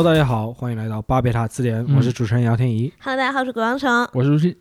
[0.00, 2.90] Hello，大家好，欢迎来到巴别塔词典，嗯我是主持人姚天怡。
[3.02, 4.08] Hello，大家好，我是葛王成。
[4.14, 4.56] 我是如新，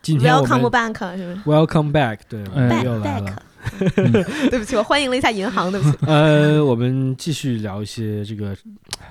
[0.00, 3.42] 今天我 Welcome 们 back，是不是 Welcome back，对，我们哎又来 back 了。
[4.48, 5.98] 对不起，我欢迎了一下银行，对不起。
[6.06, 8.56] 呃，我们继续聊一些这个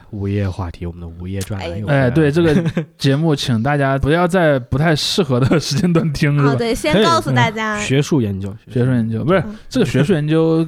[0.09, 2.07] 午夜话题，我们的午夜专栏哎又回来了。
[2.07, 2.55] 哎，对这个
[2.97, 6.55] 节目，请大家不要在不太适合的时间段听，是哦，吧？
[6.55, 10.65] 对，先告诉大家，学术研究，学术研究不是嗯这个学术研究，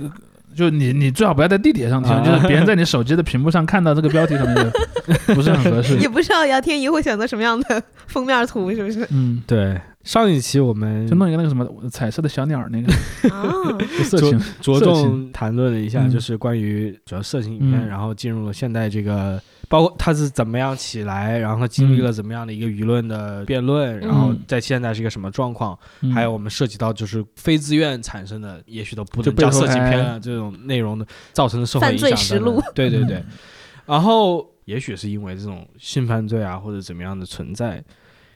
[0.55, 4.71] 就你你最好不要在地铁上听，啊就是别人在你手机的屏幕上看到这个标题什么的，
[5.33, 5.97] 不是很合适。
[5.97, 9.07] 也不知道姚天怡会选择什么样的封面图，是不是？
[9.11, 9.79] 嗯，对。
[10.03, 12.91] 上一期我们就弄一个那个什么彩色的小鸟那个，
[14.03, 19.41] 色情，着重谈论了一下，嗯就是关于主要色情影片，嗯然后进入了现代这个，
[19.73, 26.11] 包括他是怎么样起来，然后经历了怎么样的一个舆论的辩论，然后在现在是一个什么状况，嗯。
[26.11, 32.61] 还有我们涉及到就是非自愿产生的，也许都不能叫色情片还啊这种内容的造成的社会影响罪实录等。
[32.61, 33.17] 等，对对对。
[33.17, 33.25] 嗯，
[33.87, 37.83] 然后也许是因为这种性犯罪啊或者怎么样的存在，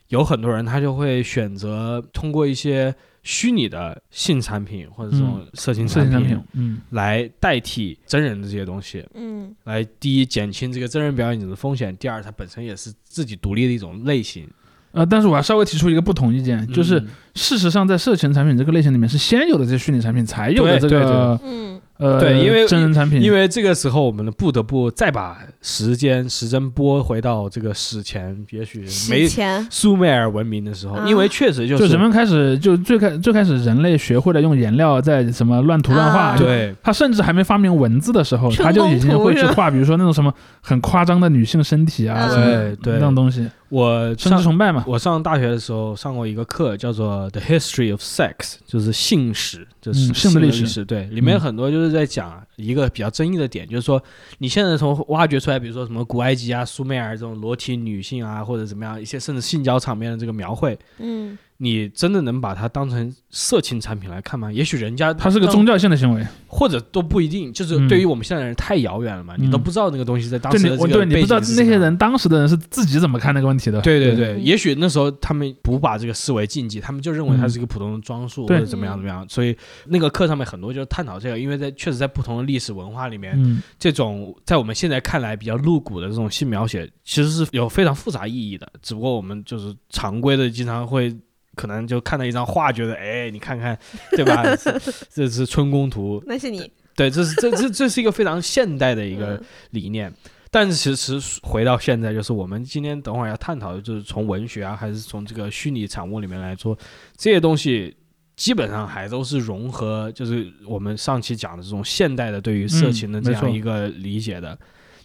[0.07, 2.91] 有很多人他就会选择通过一些
[3.27, 6.79] 虚拟的性产品或者这种色情产品产品，嗯。
[6.91, 9.53] 来代替真人的这些东西，嗯。
[9.65, 14.47] 来第一减轻这个真人表演者的风险，第二它本身也是自己独立的一种类型，
[14.93, 29.67] 呃，但是我要稍微提出一个不同意见，就是嗯事实上在色情产品这个类型里面是先有的这些虚拟产品，才有的这对对个嗯呃对因为真人产品，因为这个时候我们不得不再把时间时针拨回到这个史前，也许没史前。
[29.69, 36.37] 苏美尔文明的时候，啊因为确实就就是人们开始就最开最开始人类学会了用颜料在什么乱涂乱画，啊。
[36.37, 36.75] 对。
[36.83, 44.83] 他甚至还没发明文字的时候，他就已经会去画，比如说那种什么很夸张的女性身体啊，对对那种东西，我生殖上崇拜嘛。
[44.87, 48.33] 我上大学的时候上过一个课，叫做《The History of Sex》，
[48.65, 54.01] 就是性史，就是嗯性的历历史对，里面嗯很多就是在讲一个比较争议的点，就是说
[54.39, 64.51] 你现在从挖掘出来，比如说什么古埃及啊、苏美尔这种裸体女性啊，或者怎么样一些甚至性交场面的这个描绘，嗯你真的能把它当成色情产品来看吗？
[64.51, 67.87] 也许人家当它是个宗教性的行为，或者都不一定，就是嗯。
[67.87, 73.81] 对于我们现在人太遥远了嘛，你都嗯不知道那个东西在当时的这个背对你不知道那些人当时的人是自己怎么看那个问题的。
[73.81, 91.15] 对对对，嗯也许那时候他们不把这个视为禁忌，他们就认为它是一个普通的装束或者怎么样怎么样，所以那个课上面很多就是探讨这个，因为在确实在不同的历史文化里面，嗯，这种在我们现在看来比较露骨的这种性描写，其实是有非常复杂意义的，只不过我们就是常规的经常会。
[91.57, 93.77] 可能就看到一张画，觉得哎，你看看，
[94.11, 94.55] 对吧？
[94.55, 94.79] 这
[95.11, 100.13] 这是春宫图，那是你对，这是这这这是一个非常现代的一个嗯理念。
[100.49, 106.75] 但是其实回到现在，就是我们今天等会儿要探讨的，就是从文学啊，还是从这个虚拟产物里面来说，
[107.17, 107.93] 这些东西
[108.37, 114.57] 基本上还都是融合，就是我们上期讲的这种现代的对于色情的这样一个理解的。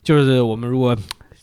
[0.02, 0.96] 就是我们如果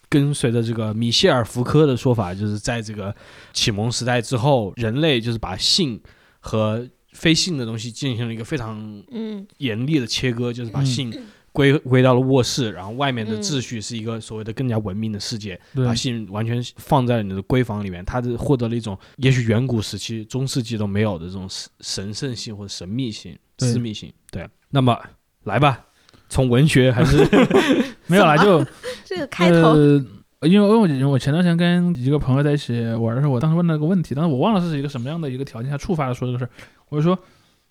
[0.10, 3.16] 跟随着这个米歇尔·福柯的说法，就是在这个
[3.54, 6.02] 启蒙时代之后，人类就是把性
[6.40, 9.46] 和非性的东西进行了一个非常嗯。
[9.58, 10.86] 严厉的切割，就是把嗯。
[10.86, 11.22] 性
[11.52, 13.42] 归归到了卧室，然后外面的嗯。
[13.42, 15.86] 秩序是一个所谓的更加文明的世界，对。
[15.86, 24.14] 把性完全放在了你的闺房里面，它是获得了一种也许远古时期、中世纪都没有的这种神神圣性或者神秘性、私密性。
[24.32, 24.98] 对，那么
[25.44, 25.86] 来吧，
[26.30, 27.28] 从文学还是
[28.08, 28.64] 没有啦，就
[29.04, 36.50] 这个开头呃，因为因为我我前段时间跟一个朋友在一起玩的时候，我当时问了个问题，但是我忘了是一个什么样的一个条件下触发的说这个事儿。
[36.88, 37.18] 我就说，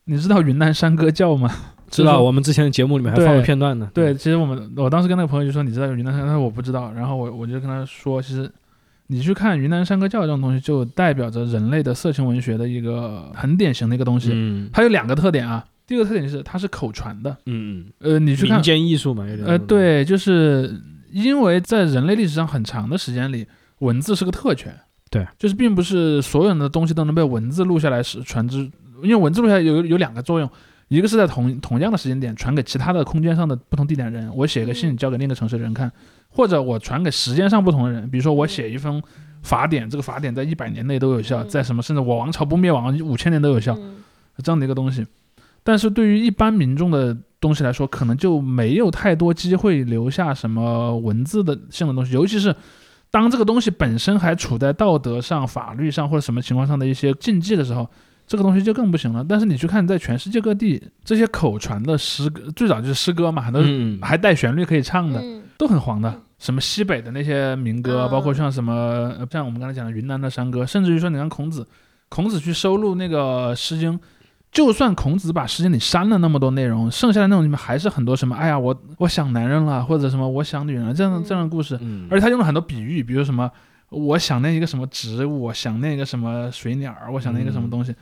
[0.04, 1.50] 你知道云南山歌教吗？
[1.90, 3.90] 知道我们之前的节目里面还放了片段呢。
[3.94, 8.50] 对，其实我们我当时跟那个朋友就说，你知道有云南山歌，他说我不知道，然后我我就跟他说，其实
[9.06, 14.30] 你去看云南山歌教这种东西，就代表着人类的色情文学的一个很典型的一个东西。
[14.34, 20.80] 嗯它有两个特点啊，第二个特点就是它是口传的，嗯呃，你嗯，去看民间艺术嘛，有点呃，对，就是
[21.10, 23.46] 因为在人类历史上很长的时间里，
[23.78, 24.78] 文字是个特权。
[25.10, 28.70] 对，就是并不是所有的东西都能被文字录下来是传之，
[29.02, 30.50] 因为文字录下来有有两个作用，
[30.88, 34.96] 一个是在同同样的时间点传给其他的空间上的不同地点的人，我写个信嗯。
[34.98, 35.90] 交给另一个城市的人看，
[36.28, 39.02] 或者我传给时间上不同的人，比如说我写一封
[39.42, 41.48] 法典，这个法典在一百年内都有效，嗯。
[41.48, 44.04] 在什么甚至我王朝不灭亡五千年都有效，嗯。
[44.44, 45.06] 这样的一个东西。
[45.62, 52.54] 但是对于一般民众的东西来说，可能就没有太多机会留下什么文字的性的东西，尤其是
[53.10, 57.88] 当这个东西本身还处在道德上、法律上或者什么情况上的一些禁忌的时候，
[58.26, 59.24] 这个东西就更不行了。
[59.28, 66.22] 但是你去看，在全世界各地这些口传的诗歌，最早就是诗歌嘛，很多嗯，还带旋律可以唱的，嗯都很黄的。
[66.38, 68.72] 什么西北的那些民歌，嗯包括像什么
[69.18, 71.66] 呃像我们刚才讲的云南的山歌，甚至于说你看孔子，
[72.08, 73.98] 孔子去收录那个《诗经》，
[74.50, 83.50] 就算孔子把诗经里删了那么多内容，剩下的内容里面还是很多什么，哎呀，我我想男人了，或者什么我想女人了这样这样的故事，嗯，而且他用了很多比喻，比如什么
[83.90, 87.94] 我想念一个什么植物，我想念一个什么水鸟，我想念一个什么东西，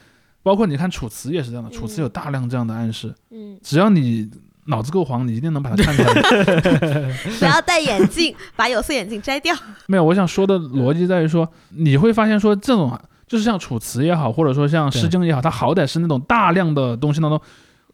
[0.42, 4.30] 包括你看《楚辞》也是这样的，《楚辞》有大量这样的暗示，嗯，只要你
[4.66, 7.12] 脑子够黄，你一定能把它 看出来。
[7.38, 9.54] 不要戴眼镜，把有色眼镜摘掉。
[9.88, 17.40] 没有，我想说的逻辑在于说，你会发现说这种就是像《楚辞》也好，或者说像《诗经》也好，它好歹是那种大量的东西当中，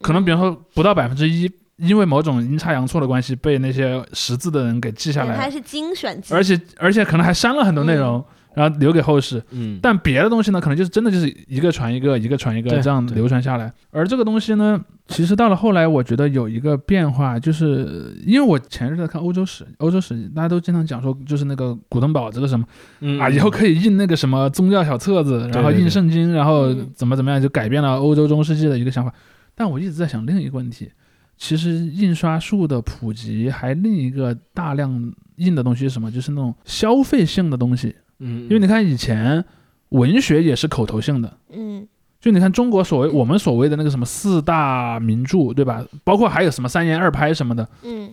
[0.01, 8.23] 可能比方说不到百分之一，因为某种阴差阳错的关系被那些识字的人给记下来了，对它是精选集，而且而且可能还删了很多内容，
[8.55, 9.43] 然后留给后世。
[9.51, 13.73] 嗯，但别的东西呢，可能就是真的就是一个传一个，一个传一个，这样流传下来。
[13.91, 22.65] 而这个东西呢，其实到了后来，我觉得有一个变化，就是因为我前日在看欧洲史，欧洲史大家都经常讲说，就是那个古登堡这个什么
[23.01, 29.13] 嗯啊，以后可以印那个什么宗教小册子，然后印圣经，然后嗯怎么怎么样，就改变了欧洲中世纪的一个想法。
[29.55, 30.91] 但我一直在想另一个问题，
[31.37, 36.11] 其实印刷术的普及，还另一个大量印的东西是什么？
[36.11, 37.95] 就是那种消费性的东西。
[38.25, 39.45] 嗯，因为你看以前
[39.89, 41.87] 文学也是口头性的，嗯
[42.21, 45.85] 就你看中国所谓我们所谓的那个什么四大名著，对吧？
[46.05, 47.69] 包括还有什么三言二拍什么的。
[47.83, 48.11] 嗯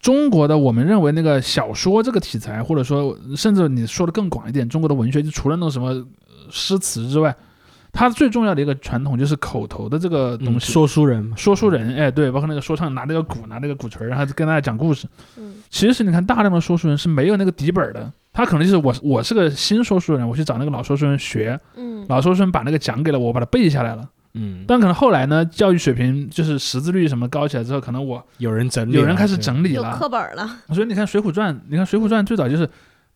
[0.00, 6.06] 中国的我们认为那个小说这个题材，或者说甚至你说的更广一点，中国的文学就除了那种什么呃
[6.50, 7.34] 诗词之外，
[7.92, 10.72] 它最重要的一个传统就是口头的这个东西。
[10.72, 15.06] 嗯说书人，说书人，哎，对，包括那个说唱拿那个鼓，拿那个鼓槌儿，然后跟大家讲故事。
[15.36, 24.08] 嗯其实你看，大量的说书人是没有那个底本儿的，他可能就是我，我是个新说书人，我去找那个老说书人学，嗯老说书人把那个讲给了我，我把它背下来了。
[24.34, 29.96] 嗯，但可能后来呢，教育水平就是识字率什么高起来之后，可能我有人整理，有人开始整理了。
[29.96, 32.68] 课本了，所以你看《水浒传》，你看《水浒传》最早就是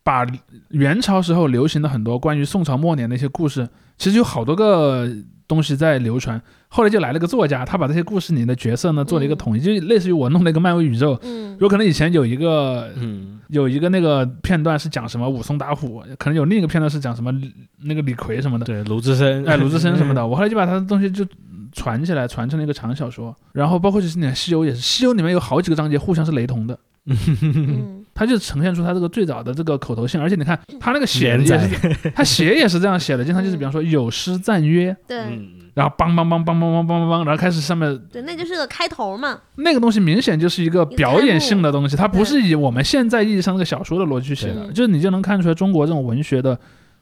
[0.03, 0.27] 把
[0.71, 3.69] 元朝时候流行的很多关于宋朝末年的一些故事，
[3.99, 5.09] 其实有好多个
[5.47, 6.41] 东西在流传。
[6.69, 11.19] 后来就来了个作家，他把这些故事里的角色呢做了一个嗯统一，就类似于我弄了一个漫威宇宙。
[11.23, 17.31] 嗯有可能以前有一个嗯有一个那个片段是讲什么武松打虎，可能有另一个片段是讲什么
[17.83, 20.27] 那个李逵什么的，对，鲁智深，哎，鲁智深什么的。
[20.27, 21.25] 我后来就把他的东西就
[21.71, 23.37] 传起来，传成了一个长小说。
[23.53, 30.21] 然后包括就是你看《西游》也是，《西游》里面有好几个章节互相是雷同的，嗯 它就呈现出它这个最早的这个口头性。
[30.21, 46.59] 而且你看他那个写也是， 他写也是这样写的，经常就是比方说有诗赞曰，对嗯，然后梆梆梆梆梆梆梆梆梆，然后开始上面对，那就是个开头嘛，那个东西明显就是一个表演性的东西，它不是以我们现在意义上这个小说的逻辑去写的，就是你就能看出来中国这种文学的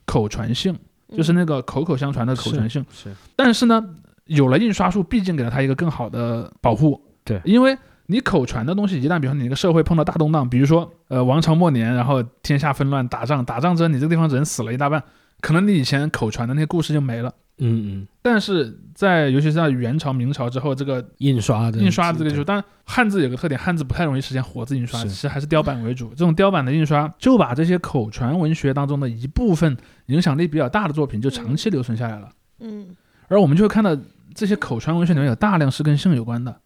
[0.06, 0.72] 口传性，
[1.08, 2.84] 嗯就是那个口口相传的口传性。
[2.92, 3.84] 是，但是呢，
[4.26, 7.00] 有了印刷术，毕竟给了它一个更好的保护。
[7.22, 7.76] 对因为
[8.10, 15.02] 你口传的东西，一旦比如说你一个社会碰到大动荡，比如说呃王朝末年，然后天下纷乱，打仗，打仗之后你这个地方人死了一大半，
[15.40, 17.32] 可能你以前口传的那些故事就没了。
[17.62, 26.08] 嗯嗯，但是在尤其是在元朝、明朝之后，这个印刷的印刷这个技术，当然汉字有个特点，汉字不太容易实现活字印刷，其实还是雕版为主。
[26.10, 32.30] 这种雕版的印刷就把这些口传文学当中的一部分影响力比较大的作品就长期留存下来了。
[32.60, 32.96] 嗯
[33.28, 33.96] 而我们就会看到
[34.34, 36.56] 这些口传文学里面有大量是跟性有关的，嗯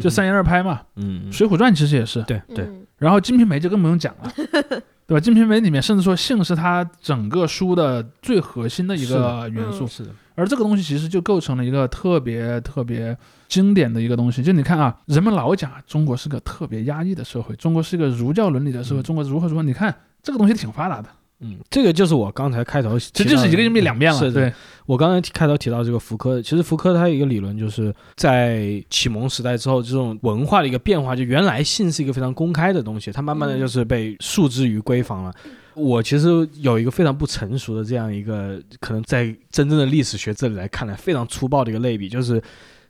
[0.00, 4.32] 就三言二拍嘛，嗯，《水浒传》其实也是，对对，嗯然后《金瓶梅》就更不用讲了。
[5.06, 5.20] 对吧？
[5.20, 13.14] 《金瓶梅》里面甚至说性是它整个书的最核心的一个元素，是的，而这个东西其实就构成了一个特别特别
[13.46, 14.42] 经典的一个东西。
[14.42, 19.62] 就你看啊，人们老讲中国是个特别压抑的社会，中国是一个儒教伦理的社会，嗯中国如何如何。
[19.62, 21.08] 你看这个东西挺发达的，
[21.44, 24.18] 嗯，这个就是我刚才开头这就是一个硬币两面了。
[24.18, 24.52] 是的对，
[24.86, 35.32] 我刚才开头提到这个福柯，其实福柯他有一个理论，就是在启蒙时代之后，这种文化的一个变化，就原来性是一个非常公开的东西，它慢慢的就是被束之于闺房了。
[35.74, 42.40] 我其实有一个非常不成熟的这样一个，可能在真正的历史学这里来看来非常粗暴的一个类比，就是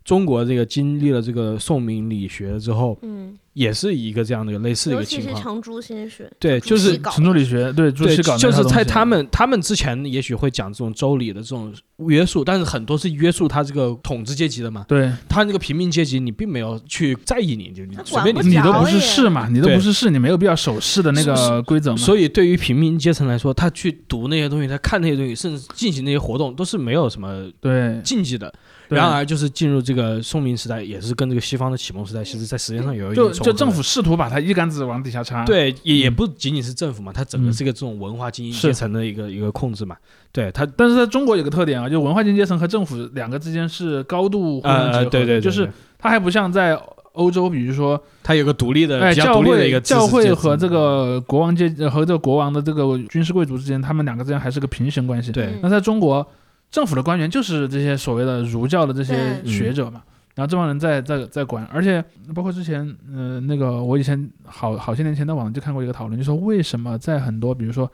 [0.04, 5.36] 中国这个经历了这个宋明理学之后，嗯，也是一个这样的一个类似的一尤其个情况。
[5.36, 14.84] 是程朱先生，对，就是朱熹搞程朱理学，对朱对，熹搞就是在他们他们之前也许会讲这种周礼的这种约束，但是很多是约束他这个统治阶级的嘛。
[14.88, 21.96] 对他那个平民阶级，你并没有去在意你，就你他随便管不你你都不是耶士嘛，你都不是士，你没有必要守士的那个规则嘛。
[21.96, 28.50] 所以对于平民阶层来说，他去读那些东西，他看那些东西，甚至进行那些活动，都是没有什么对，禁忌的。
[28.50, 28.58] 对
[28.94, 35.44] 然而，就是进入这个宋明时代，也是跟这个西方的启蒙时代，其实在时间上有一就定重合就政府试图把它一竿子往底下插。
[35.44, 39.96] 对，也也嗯不仅仅是政府嘛，它整个嗯是一个这种文化精英阶层的一个一个控制嘛。
[40.32, 44.98] 对它，但是在中国有个特点啊，就文化精英阶层和政府两个之间是高度互相结合的。
[44.98, 46.78] 呃，对对对，就是对它还不像在
[47.12, 55.30] 欧洲，比如说，它有个独立的、教会的一个教会和这个国王阶呃和这个国王的这个军事贵族之间，他们两个之间还是个平行关系。
[55.30, 56.26] 对嗯那在中国，
[56.74, 60.02] 政府的官员就是这些所谓的儒教的这些学者嘛，
[60.34, 62.04] 然后这帮人在在在管，而且
[62.34, 62.80] 包括之前
[63.14, 67.88] 呃那个我以前好好些年前在网上就看过一个讨论，就说为什么在很多比如说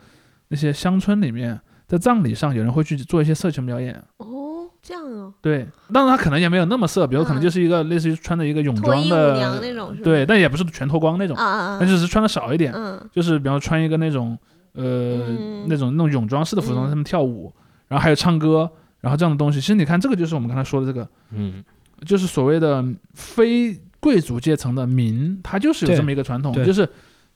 [0.48, 4.02] 那些乡村里面，在葬礼上有人会去做一些色情表演。
[4.16, 7.42] 哦，这样哦，对，当然他可能也没有那么色，比如可能嗯。
[7.42, 9.60] 就是一个类似于穿着一个泳装的？
[10.02, 12.98] 对，但也不是全脱光那种，啊啊啊，那只是穿的少一点，嗯。
[13.12, 14.38] 就是比方说穿一个那种
[14.72, 15.66] 呃、嗯。
[15.68, 16.88] 那种那种泳装式的服装，嗯。
[16.88, 17.52] 他们跳舞，
[17.90, 18.70] 然后还有唱歌，
[19.02, 19.60] 然后这样的东西。
[19.60, 21.62] 其实你看，这个就是我们刚才说的这个，嗯，
[22.06, 22.82] 就是所谓的
[23.12, 26.88] 非贵族阶层的民，他就是有这么一个传统，就是。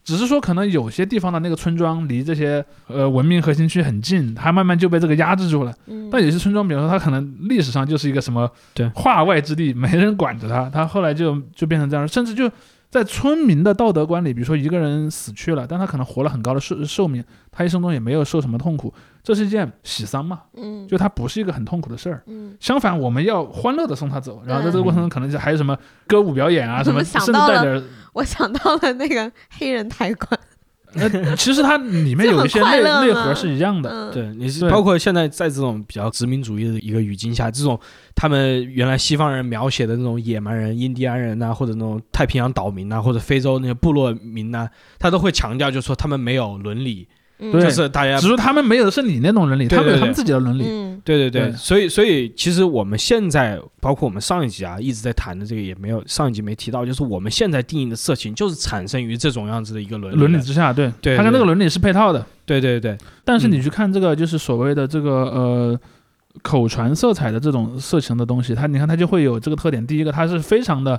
[0.04, 5.74] 只是说，可能有些地方的那个村庄离这些呃文明核心区很近，它慢慢就被这个压制住了。
[5.86, 12.50] 嗯，但有些村庄，比如说它可能历史上就是一个什么对化外之地，没人管着它，它后来就就变成这样，甚至就
[12.94, 22.22] 在村民的道德观里，比如说一个人死去了，但他可能活了很高的寿寿命，他一生中也没有受什么痛苦，这是一件喜丧嘛，嗯就他不是一个很痛苦的事儿。
[22.28, 27.82] 嗯，相反，我们要欢乐的送他走，然后在这个过程中可能就还有什么歌舞表演啊，什么甚至带点儿，
[28.12, 30.38] 我想到了那个黑人抬棺，
[30.98, 37.78] 呃，其实它里面有一些内内核是一样的，嗯，对，你是包括现在在这种比较殖民主义的一个语境下，这种
[38.14, 47.08] 他们原来西方人描写的那种野蛮人、印第安人呐、或者那种太平洋岛民呐、或者非洲那些部落民呐、他都会强调，就是说他们没有伦理，
[47.52, 50.64] 就是大家只是他们没有的是你那种伦理，他们有他们自己的伦理。
[50.66, 51.00] 嗯。
[51.04, 62.24] 对对对，所以所以其实我们现在包括我们上一集啊一直在谈的这个也没有上一集没提到，就是我们现在定义的色情就是产生于这种样子的一个伦理伦理之下，对，对它跟那个伦理是配套的。
[62.46, 63.62] 对对对，但是你嗯。
[63.62, 65.80] 去看这个，就是所谓的这个呃
[66.42, 69.86] 口传色彩的这种色情的东西，它你看它就会有这个特点。
[69.86, 70.98] 第一个，它是非常的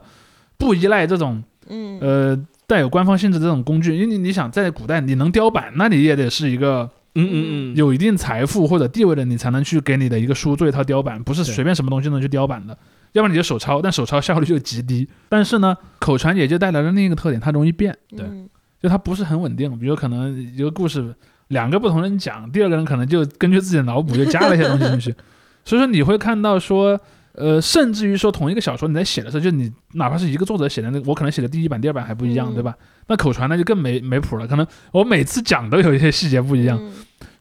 [0.58, 2.00] 不依赖这种嗯。
[2.00, 12.78] 呃带有官方性质的这种工具，因为你你想在古代你能雕版，那你也得是一个嗯嗯嗯，有一定财富或者地位的，你才能去给你的一个书做一套雕版，不是随便什么东西都能去雕版的。
[13.14, 15.08] 要不然你就手抄，但手抄效率就极低。
[15.30, 17.96] 但是呢，口传也就带来了另一个特点，它容易变。
[18.10, 18.50] 对嗯
[18.82, 19.78] 就它不是很稳定。
[19.80, 21.16] 比如可能一个故事
[21.48, 25.16] 两个不同人讲，第二个人可能就根据自己的脑补就加了一些东西进去，
[25.64, 27.00] 所以说你会看到说。
[27.38, 32.76] 呃，甚至于说同一个小说你在写的时候，就你哪怕是一个作者写的，那个我可能写的第一版、第二版还不一样，嗯对吧？
[33.08, 36.92] 那口传那就更没没谱了，可能我每次讲都有一些细节不一样，嗯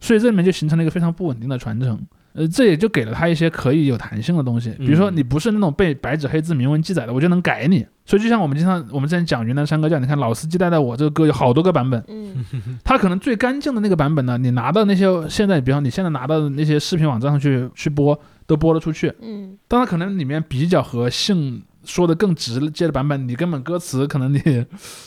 [0.00, 2.00] 所以这里面就形成了一个非常不稳定的传承。
[2.34, 5.16] 呃，这也就给了他一些可以有弹性的东西，比如说嗯。
[5.16, 7.86] 你不是那种被白纸黑字明文记载的，我就能改你。
[8.04, 12.44] 所以就像我们经常我们之前讲云南山歌教，你看老司机带带我这个歌有好多个版本，嗯。
[12.82, 19.12] 它可能最干净的那个版本呢，你拿到那些现在，比方你现在拿到的那些视频网站上去去播，都播得出去。
[19.22, 19.56] 嗯。
[19.68, 24.40] 但它可能里面比较和性说的更直接的版本，你根本歌词可能你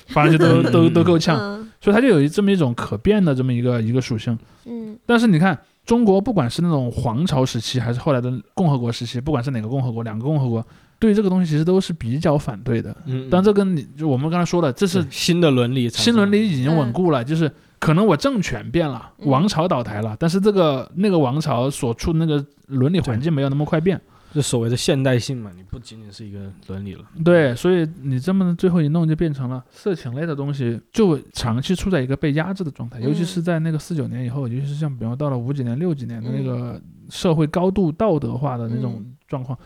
[0.07, 1.69] 反正就都都都够呛，嗯。
[1.81, 4.39] 所以它就有一这么一种可变的这么一个一个属性。
[4.65, 4.97] 嗯。
[5.05, 10.63] 但是你看，中国不管是那种皇朝时期，还是后来的共和国时期，不管是哪个共和国，两个共和国，
[10.99, 12.95] 对这个东西其实都是比较反对的。
[13.05, 23.99] 嗯，但这跟你就我们刚才说的，这是是新的伦理，新伦理已经稳固了，就是可能我政权变了，嗯王朝倒台了，但是这个那个王朝所处的那个伦理环境没有那么快变。
[24.33, 36.79] 就所谓的现代性嘛，你不仅仅是一个伦理了，对，所以你这么最后一弄，就变成了色情类的东西，就长期处在一个被压制的状态，尤其是在那个四九年以后，尤其是像比方到了五几年、六几年的那个
[37.09, 39.57] 社会高度道德化的那种状况，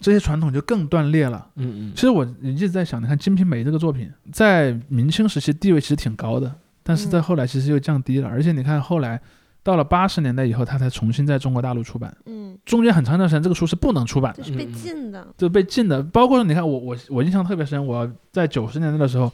[0.00, 1.50] 这些传统就更断裂了。
[1.56, 1.92] 嗯嗯。
[1.94, 7.22] 其实我一直在想，你看《金瓶梅》这个作品，在明清时期地位其实挺高的，但是在嗯。
[7.22, 9.20] 后来其实又降低了，而且你看后来
[9.66, 14.52] 到了八十年代以后，他才重新在中国大陆出版，嗯，中间很长一段时间这个书是不能出版的这。
[14.52, 19.28] 是被禁的，就被禁的，包括你看我我我印象特别深，我在九十年代的时候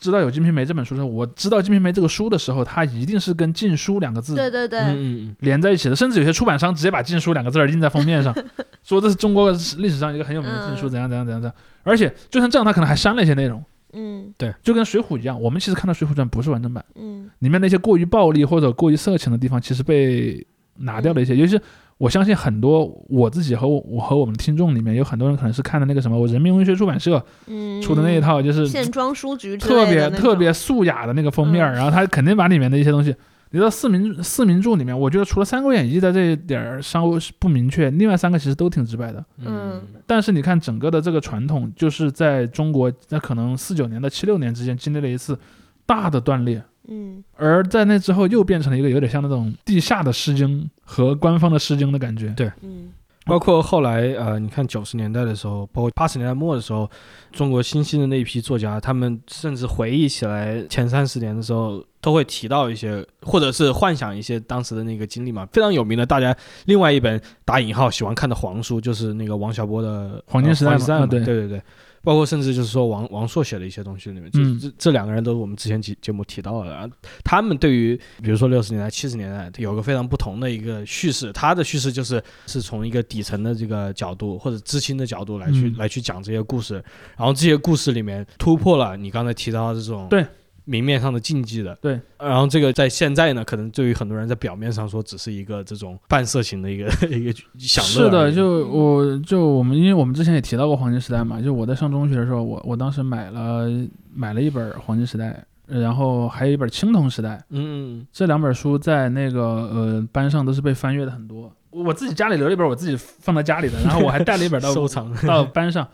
[0.00, 8.34] 知道有《金瓶梅》这本书的时候，我知道《金瓶梅》这个书的时候，它一定是跟禁书两个字对对对，嗯嗯连在一起的，甚至有些出版商直接把禁书两个字儿印在封面上，
[8.82, 10.90] 说这是中国历史上一个很有名的禁书， 嗯。
[10.90, 11.54] 怎样怎样怎样怎样，
[11.84, 14.32] 而且就算这样，他可能还删了一些内容，嗯。
[14.62, 17.30] 就跟《水浒》一样，我们其实看到《水浒传》不是完整版，嗯。
[17.40, 21.62] 里面那些过于暴力或者过于色情的地方，其实被拿掉了一些，尤其是。
[21.98, 31.74] 我相信很多我自己和我我和我们听众里面有很多人可能是看的那个什么，我人民文学出版社嗯，出的那一套，就是线装书局特别特别素雅的那个封面，嗯。
[31.74, 33.12] 然后他肯定把里面的一些东西，
[33.50, 39.24] 你知道四名四名著里面，我觉得除了《三国演义》的这一点儿稍微是不明确，另外三个其实都挺直白的。
[39.44, 45.38] 嗯但是你看整个的这个传统，就是在中国那可能四九年到七六年之间经历了一次
[45.86, 52.28] 大的断裂，嗯而在那之后又变成了一个有点像那种地下的《诗经》和官方的《诗经》的感觉。
[52.36, 52.88] 对嗯
[53.24, 56.90] 包括后来呃，你看九十年代的时候，包括八十年代末的时候，
[57.30, 65.46] 中国新兴的那一批作家，他们甚至回忆起来前三十年的时候，都会提到一些，或者是幻想一些当时的那个经历嘛。
[65.52, 66.36] 非常有名的，大家
[66.66, 71.06] 另外一本打引号喜欢看的黄书，就是那个王小波的黄金时代呃嘛。
[71.06, 71.62] 对对对对。
[72.04, 76.88] 包括甚至就是说王王朔写的一些东西里面，就嗯这这两个人都是我们之前节节目提到的啊。
[77.24, 86.74] 他们对于比如说六十年代、七十年代有个非常不同的一个叙事，他的叙事就是是从一个底层的这个角度或者知青的角度来去、嗯来去讲这些故事，
[87.16, 90.24] 然后这些故事里面突破了你刚才提到的这种对
[90.70, 103.66] 明面上的禁忌的，对，然后这个在现在呢，可能对于很多人在表面上说只是一个这种半色情的一个 一个享乐是的，就我就我们，因为我们之前也提到过黄金时代嘛，就我在上中学的时候，我我当时买了
[104.14, 108.06] 买了一本黄金时代，然后还有一本青铜时代，嗯嗯。
[108.12, 111.50] 这两本书在那个呃班上都是被翻阅的很多。
[111.70, 115.10] 我自己家里留了一本，我自己放在家里的，然后我还带了一本到 收藏。
[115.26, 115.88] 到班上。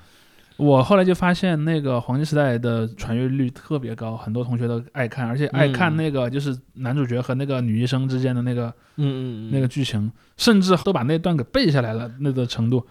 [0.57, 12.87] 我后来就发现，那个黄金时代的传阅率特别高，很多同学都爱看，而且爱看嗯那个就是男主角和那个女医生之间的那个嗯嗯嗯那个剧情，甚至都把那段给背下来了那个程度。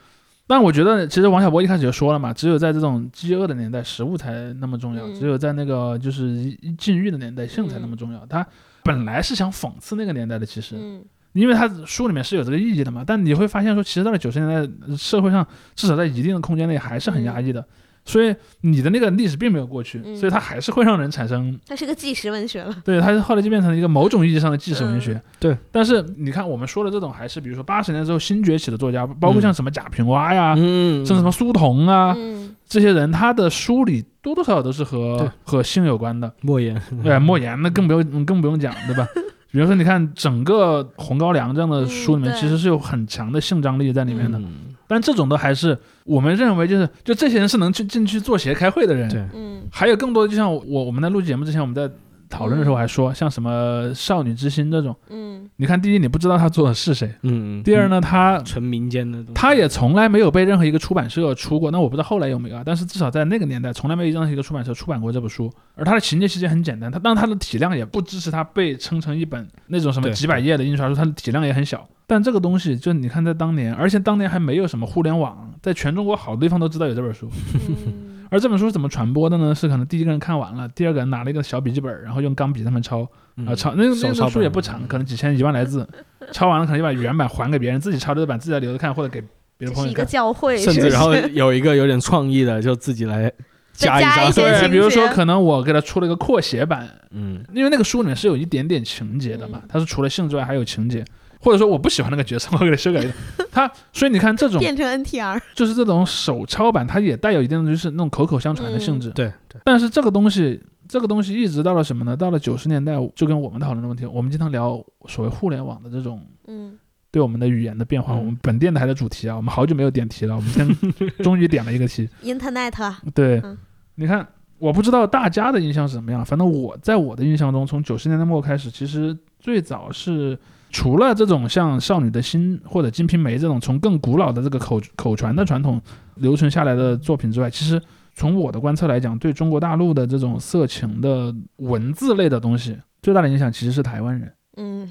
[0.45, 8.25] 但我觉得，其实王小波一开始就说了嘛，只有在这种饥饿的年代，食物才那么重要；嗯只有在那个就是禁欲的年代，性才那么重要。
[8.25, 8.45] 他
[8.83, 11.01] 本来是想讽刺那个年代的，其实，嗯
[11.33, 13.03] 因为他书里面是有这个意义的嘛。
[13.05, 14.47] 但你会发现说，其实到了九十年
[14.87, 17.65] 代，社会上至少在一定的空间内还是很压抑的。
[18.05, 22.75] 所以你的那个历史并没有过去，嗯所以它还是会让人产生它是个纪实文学了。
[22.83, 25.13] 对，它后来就变成了一个某种意义上的纪实文学。
[25.13, 36.29] 嗯对，但是你看我们说的这种，还是比如说八十年之后新崛起的作家，包括像什么贾平凹呀，嗯，像什么苏童啊，嗯这些人，他的书里多多少少都是和和性有关的。
[36.41, 39.07] 莫言，对，莫言那更不用嗯更不用讲，对吧？
[39.53, 44.37] 比如说，你看整个《红高粱》这样的书里面，其实是有很强的性张力在里面的。
[44.39, 44.51] 嗯
[44.85, 49.09] 但这种都还是我们认为就是就这些人是能去进去做协开会的人。
[49.09, 51.89] 对，嗯还有更多的，就像我我们在录节目之前，我们在
[52.33, 55.33] 讨论的时候嗯还说，像什么少女之心这种，嗯。
[55.57, 65.51] 你看，第一你不知道他做的是谁，嗯，嗯第二，呢，他纯民间的东西，他也从来没有被任何一个出版社出过，那我不知道后来有没有啊，但是至少在那个年代，从来没有任何一个出版社出版过这本书。
[65.75, 71.87] 而它的情节其实很简单，它但它的体量也不支持它被称成一本那种什么几百页的印刷书，它的体量也很小。
[72.07, 77.29] 但这个东西，就你看在当年，而且当年还没有什么互联网，在全中国好多地方都知道有这本书。
[77.53, 79.53] 嗯而这本书是怎么传播的呢？
[79.53, 85.87] 是可能第一个人看完了，第二个人拿了一个小笔记本，然后用钢笔他们抄，嗯啊，抄那个那个手抄书也不长，可能几千一万来字，
[86.33, 89.21] 抄完了可能就把原版还给别人，自己抄的这版自己再留着看，或者给
[89.57, 90.05] 别的这是一个朋友看。
[90.07, 93.31] 教会，甚至然后 有一个有点创意的，就自己来
[93.73, 101.05] 加一些对，比如说可能我给他出了一个扩写版，嗯因为那个书里面是有一点点情节的嘛嗯，它是除了性之外还有情节，
[101.43, 103.13] 或者说我不喜欢那个角色，我给他修改一下。
[103.51, 109.09] 他所以你看这种变成 NTR，就是这种手抄版，它也带有一定的就是那种口口相传的性质。
[109.11, 112.15] 对对，但是这个东西，这个东西一直到了什么呢？
[112.15, 116.77] 到了九十年代，就跟我们讨论的问题，我们经常聊所谓互联网的这种嗯
[117.11, 118.15] 对我们的语言的变化。
[118.15, 122.09] 嗯我们本电台的主题啊，我们好久没有点题了，我们今天终于点了一个题。
[122.23, 123.57] Internet，对，嗯
[123.95, 124.27] 你看，
[124.57, 130.35] 我不知道大家的印象是怎么样，反正我在我的印象中，从九十年代末开始，其实最早是
[130.73, 135.79] 除了这种像《少女的心》或者《金瓶梅》这种从更古老的这个口口传的传统
[136.15, 137.79] 留存下来的作品之外，其实
[138.15, 144.33] 从我的观测来讲，对中国大陆的这种色情的文字类的东西，最大的影响其实是台湾人。
[144.57, 144.89] 嗯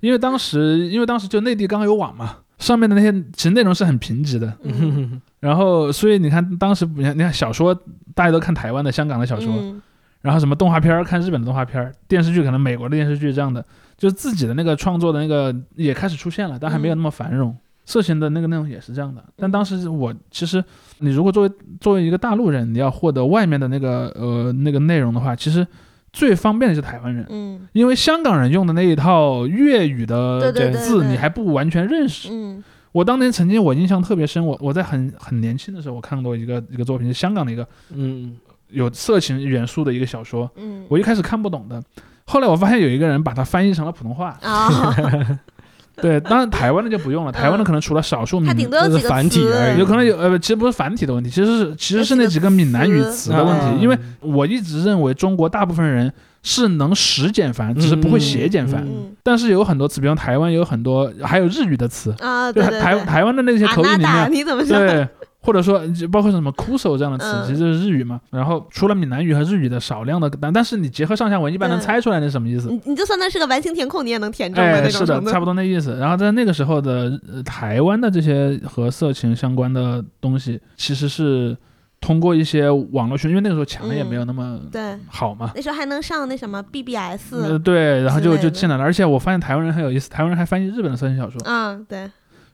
[0.00, 5.20] 因为当时，因为当时就内地刚有网嘛，上面的那些其实内容是很贫瘠的，嗯。
[5.38, 7.72] 然后所以你看当时你看你看小说，
[8.14, 9.80] 大家都看台湾的、香港的小说，嗯。
[10.22, 13.64] 然后什么动画片儿看日本的动画片儿，电视剧可能美国的电视剧这样的，
[14.00, 17.54] 就自己的那个创作的那个也开始出现了，但还没有那么繁荣。
[17.84, 20.64] 色情的那个内容也是这样的，但当时我其实
[21.00, 25.66] 你如果作为作为一个大陆人，你要获得外面的那个呃那个内容的话，其实
[26.12, 27.68] 最方便的是台湾人，嗯。
[27.72, 32.28] 因为香港人用的那一套粤语的字你还不完全认识。
[32.32, 32.64] 嗯。
[32.92, 38.36] 我当年曾经我印象特别深，我我在很很年轻的时候，我看过一个一个作品，是香港的一个嗯。
[38.68, 40.84] 有色情元素的一个小说，嗯。
[40.88, 41.82] 我一开始看不懂的，
[42.30, 44.38] 后来我发现有一个人把它翻译成了普通话。
[44.40, 44.94] 啊
[46.00, 49.80] 对，当然台湾的就不用了，台湾的可能除了少数闽它，顶多有这是繁体而已。
[49.80, 53.82] 有可能有呃，其实不是繁体的问题，其实是其实是那几个闽南语词的问啊题。
[53.82, 56.10] 因为我一直认为中国大部分人
[56.42, 58.82] 是能识简繁，只是不会写简繁。
[58.82, 59.14] 嗯。
[59.22, 64.64] 但是有很多词，比方台湾有很多，还有日语的词，啊，对对对对，台台湾的那些口语里面，你怎么？
[64.64, 65.06] 对
[65.42, 67.46] 或者说就包括什么 kuso 这样的词，嗯。
[67.46, 68.20] 其实就是日语嘛。
[68.30, 72.68] 然后除了闽南语和日语的少量的，但但是你结合上下文，一般能猜出来那是什么意思。
[72.68, 75.96] 你你就算那是个完形填空，你也能填中的哎，那种是的，差不多那意思。
[75.98, 81.56] 然后在那个时候的、呃台湾的这些和色情相关的东西，其实是
[82.00, 85.50] 通过一些网络群，因为那个时候墙也没有那么对，好嘛。
[85.54, 92.10] 那时候还能上那什么 BBS，呃，对，然后就就进来了，而且我发现台湾人很有意思，台湾人还翻译日本的色情小说，嗯，对，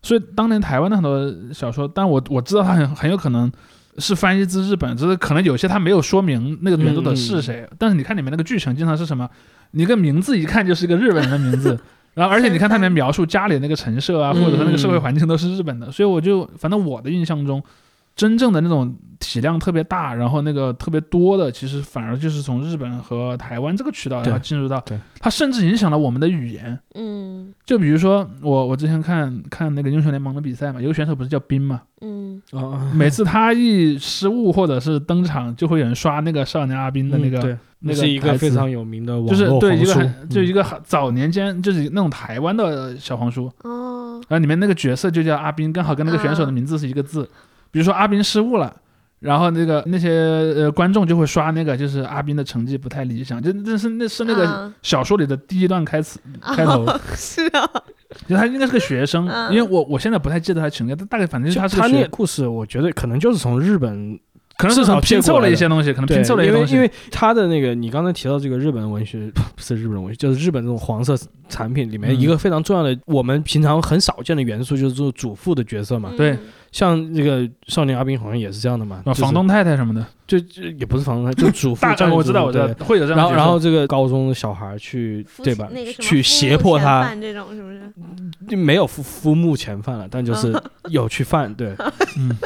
[0.06, 3.50] 所以当年台湾的很多小说，但我我知道他很很有可能
[3.98, 9.28] 是翻译自日本，只是可能有些他没有说明那个原作者是谁，但是你看里面那个剧情经常是什么，
[9.72, 11.76] 你一个名字一看就是一个日本人的名字。
[12.14, 17.62] 然后，而且你看他里面描述家里那个陈设啊，嗯或者说那个社会环境都是日本的，所以我就反正我的印象中，
[18.16, 26.78] 真正的那种体量特别大，然后那个特别多的，其实反而就是从日本和台湾这个渠道，对然后进入到对，它甚至影响了我们的语言。
[26.94, 27.52] 嗯。
[27.64, 32.40] 就比如说我我之前看看那个英雄联盟的比赛嘛，有个选手不是叫冰嘛，嗯。
[32.52, 39.66] 啊，每次他一失误或者是登场，就会有人刷那个少年阿冰的那个，嗯对，那个是一个非常有名的网就是络黄书。
[39.68, 47.28] 对一个很就嗯一个很早年间就是那种台湾的小黄书，哦，然后里面那个角色就叫阿冰，刚好跟那个选手的名字是一个字。
[47.70, 48.74] 比如说阿斌失误了，
[49.20, 54.72] 然后那个那些呃观众就会刷那个，就是阿斌的成绩不太理想，就那是那是那个啊。
[54.82, 56.18] 小说里的第一段开始
[56.54, 57.68] 开头，是啊，
[58.28, 59.52] 就他应该是个学生， 嗯。
[59.52, 64.18] 因为我我现在不太记得他情节，但大概反正就是他那个故事，我觉得可能就是从日本
[64.58, 71.14] 可能是从拼凑了一些东西，可能拼凑了一些东西，因为因为他的那个你刚才提到这个日本文学， 不是日本文学，就是日本这种黄色
[71.48, 72.20] 产品里面嗯。
[72.20, 76.12] 一个非常重要的，我们平常很少见的元素就是做主妇的角色嘛。
[76.16, 76.32] 对。
[76.32, 76.38] 嗯
[76.76, 82.86] 像这个少年阿兵好像也是这样的嘛，就是啊房东太太什么的，就就也不是房东，就主妇大家庭主妇我知道我知道对。
[82.86, 85.70] 会有这样然后然后这个高中的小孩去对吧？
[86.00, 87.80] 去胁迫他，这种是不是？
[88.46, 90.54] 就没有夫夫目前犯了，但就是
[90.90, 91.74] 有去犯，对，
[92.18, 92.36] 嗯，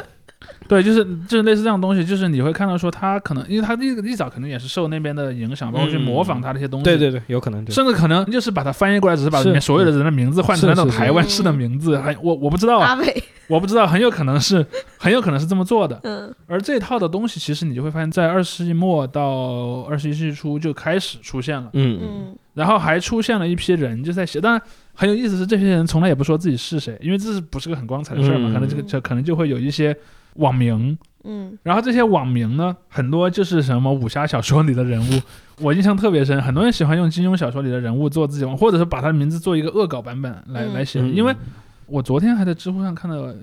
[0.70, 7.74] 对，就是就是类似这样的东西，就是你会看到说他可能，因为他一一早可能也是受那边的影响，包括去模仿他的一些东西，对对对，有可能对。
[7.74, 12.98] 甚至可能就是把它翻译过来，只是把里面所有的人的名字换成那种台湾式的名字，还我我不知道啊，阿，
[13.48, 14.64] 我不知道，很有可能是
[14.96, 15.98] 很有可能是这么做的。
[16.04, 16.32] 嗯。
[16.46, 22.08] 而这套的东西，其实你就会发现，在二十世纪末到二十一世纪初就开始出现了，嗯嗯。
[22.28, 22.36] 嗯。
[22.54, 24.62] 然后还出现了一批人就在写，当然
[24.94, 28.50] 很有意思是这些人从来也不说自己是谁，因为这是不是个很光彩的事儿嘛？
[28.50, 29.96] 嗯可能这个这可能就会有一些
[30.34, 30.96] 网名。
[31.22, 35.20] 嗯然后这些网名呢，很多就是什么武侠小说里的人物，
[35.60, 36.40] 我印象特别深。
[36.40, 41.00] 很多人喜欢用金庸小说里的人物做自己网，或者是把他的名字做一个恶搞版本来、嗯来写。
[41.00, 41.36] 嗯因为
[41.84, 43.34] 我昨天还在知乎上看到，呃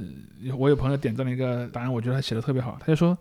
[0.57, 2.77] 我有朋友点赞了一个答案，我觉得他写的特别好。
[2.79, 3.15] 他就说，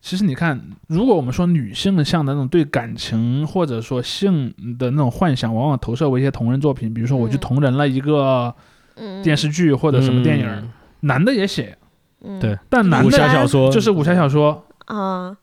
[0.00, 8.54] 其实你看，如果我们说女性向的那种对感情或者说性的那种幻想，往往投射为一些同人作品，比如说我去嗯同人了一个
[8.94, 11.76] 嗯，电视剧或者什么电影，嗯男的也写，
[12.26, 14.64] 嗯对但男武侠的小说就是武侠小说。
[14.86, 15.36] 啊，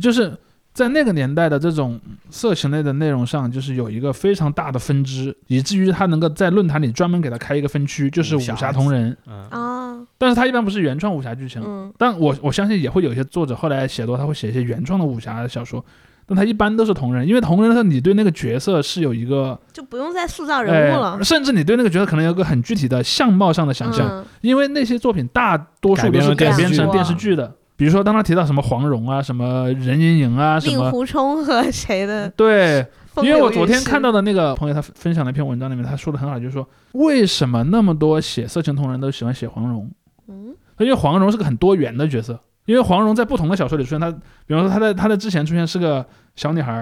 [0.00, 0.36] 就是
[0.72, 9.16] 在那个年代的这种色情类的内容上，就是有一个非常大的分支，以至于他能够在论坛里专门给他开一个分区，就是武侠同人。
[9.26, 15.84] 嗯啊，但是他一般不是原创武侠剧情，嗯但我我相信也会有一些作者后来写多，他会写一些原创的武侠小说。
[16.26, 21.22] 但他一般都是同人，因为同人的时候，你对那个角色是有一个就不用再塑造人物了哎，。
[21.22, 27.52] 甚至你对那个角色可能有个很具体的相貌上的想象，嗯因为那些作品大多数都是改改编成电视剧的。
[27.76, 39.90] 比如说，当他提到什么黄蓉啊、什么任盈盈啊、什么令狐冲和谁的 对，因为我昨天看到的那个朋友，他分享了一篇文章，里面他说的很好，就是说为什么那么多写色情同人都喜欢写黄蓉？
[40.28, 44.10] 嗯因为黄蓉是个很多元的角色，因为黄蓉在不同的小说里出现，她
[44.46, 46.72] 比方说她在她在之前出现是个小女孩，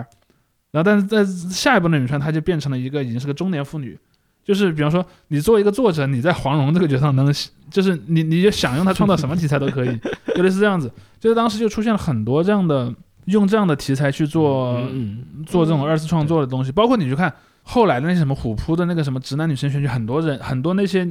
[0.70, 3.98] 然后但是在下一部的里面，她就变成了一个已经是个中年妇女。
[4.44, 7.32] 就是比方说，你作为一个作者，你在黄蓉这个角色上能，
[7.70, 10.00] 就是你你就想用她创造什么题材都可以，
[10.34, 10.90] 就类似这样子。
[11.20, 12.92] 就是当时就出现了很多这样的
[13.26, 21.08] 用这样的题材去做嗯做这种二次创作的东西，包括你去看后来的那些什么虎扑的那个什么直男女神选举，很多人很多那些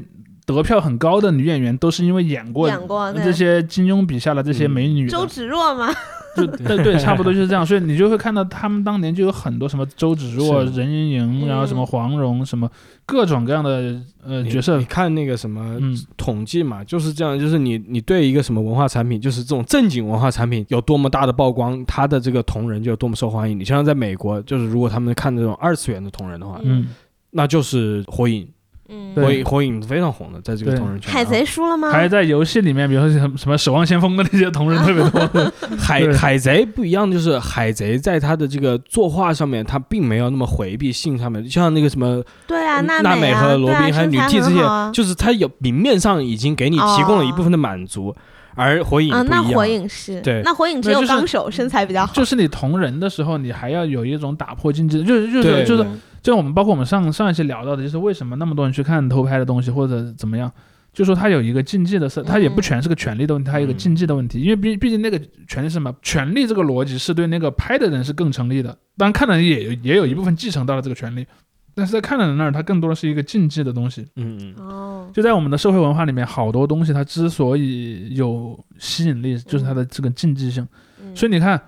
[0.55, 5.89] 得票很高的女演员，都是因为演过演过这些金庸笔下的这些美女的，周芷若嘛，
[6.35, 7.65] 就 对对，差不多就是这样。
[7.65, 11.47] 所以你就会看到他们当年就有很多什么周芷若、任盈盈，嗯。
[11.47, 12.69] 然后什么黄蓉，什么
[13.05, 14.77] 各种各样的呃角色。
[14.77, 23.59] 你，看那个什么嗯，统计嘛，就是这样，就是你你对一个什么文化产品，就是这种正经文化产品有多么大的曝光，它的这个同人就有多么受欢迎。
[23.59, 26.87] 你像在美国，就是如果他们看这种二次元的同人的话，嗯，
[27.31, 28.47] 那就是火影，
[28.91, 31.11] 嗯，火影火影非常红的，在这个同人圈。
[31.11, 31.89] 海贼输了吗？
[31.91, 48.13] 还在游戏里面，比如说什么什么守望先锋的那些同人特别多， 海海贼不一样，就是海贼在他的这个作画上面，他并没有那么回避性上面，就像那个什么对啊，娜美啊美和罗宾还有女帝这些啊，就是他有明面上已经给你提供了一部分的满足，
[48.55, 49.21] 而火影啊。
[49.21, 50.41] 那火影是对。
[50.43, 60.51] 那火影只有纲手身材比较好，就是你同人的时候，你还要有一种打破禁忌，就是就是对就是嗯就我们包括我们上上一期聊到的，就是为什么那么多人去看偷拍的东西或者怎么样，
[60.93, 65.93] 就说它有一个禁忌的事，它也不全是个权利的问题，它有一个禁忌的问题，因为毕毕竟那个权利是什么？
[66.01, 71.25] 权利这个逻辑是对那个拍的人是更成立的，当然看的人也有也有一部分继承到了这个权利，
[71.73, 74.05] 但是在看的人那儿，它更多的是一个禁忌的东西。
[74.15, 80.61] 嗯嗯，哦，就在我们的社会文化里面，好多东西它之所以有吸引力，就是它的这个禁忌性。
[81.01, 81.59] 嗯所以你看，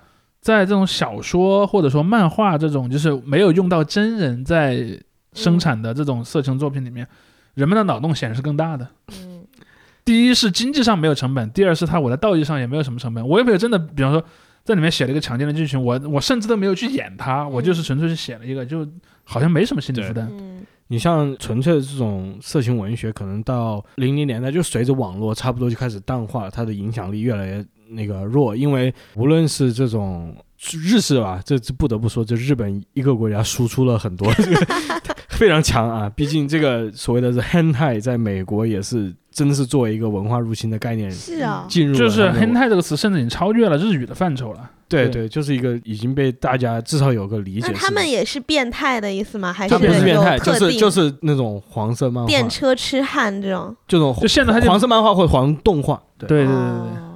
[0.44, 5.00] 在这种小说或者说漫画这种就是没有用到真人在
[5.32, 7.08] 生产的这种色情作品里面，
[7.54, 8.86] 人们的脑洞显然是更大的。
[9.08, 9.42] 嗯
[10.04, 13.26] 第一是经济上没有成本，第二是他我在道义上也没有什么成本。
[13.26, 14.22] 我也没有真的，比方说
[14.62, 18.86] 在里面写了一个强奸的剧情，我我甚至都没有去演它，我就是纯粹是写了一个，就
[19.24, 20.28] 好像没什么心理负担。
[20.30, 28.54] 嗯你像纯粹的这种色情文学，可能到零零年代就随着网络差不多就开始淡化，它的影响力越来越那个弱。
[28.54, 30.34] 因为无论是这种
[30.72, 34.66] 日式吧，这这不得不说，这日本一个国家输出了很多这个
[35.30, 36.10] 非常强啊。
[36.14, 44.70] 毕竟这个所谓的是 hentai，在美国也是真的是作为一个文化入侵的概念是啊，进入就是 “hentai” 这个词，甚至已经超越了日语的范畴了。
[44.86, 47.66] 对对对，就是一个已经被大家至少有个理解。
[47.66, 49.52] 那他们也是变态的意思吗？
[49.52, 53.74] 还是变态，就是就是那种黄色漫画，电车痴汉这种？
[53.88, 56.60] 这种就现在他就黄色漫画或者黄动画，对对对对对。
[56.60, 57.13] 哦对，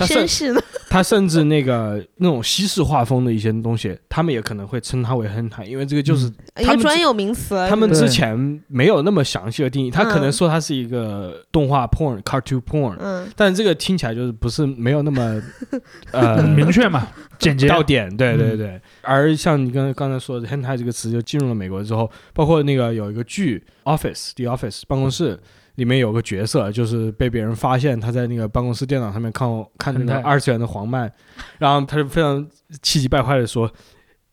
[0.00, 0.60] 他甚绅士呢？
[0.88, 6.26] 他甚至那个那种西式画风的一些东西，他们也可能会称它为亨泰，因为这个就是
[6.58, 7.54] 一他们个专有名词。
[7.68, 15.40] 他们之前没有那么详细的定义，他可能嗯说它是一个动画 porn、cartoon porn，嗯但这个听起来就是不是没有那么
[16.10, 17.06] 呃很明确嘛，
[17.38, 17.68] 简洁。
[17.68, 18.80] 到点，对对嗯对。
[19.02, 23.62] 而像你刚刚才说的 “hentai” 这个词，就进入了美国之后，包括那个有一个剧
[23.96, 25.38] 《Office》《The Office》办公室。
[25.80, 31.10] 里面有个角色，就是被别人发现他在那个办公室电脑上面看看那个二次元的黄漫，
[31.56, 32.46] 然后他就非常
[32.82, 33.66] 气急败坏的说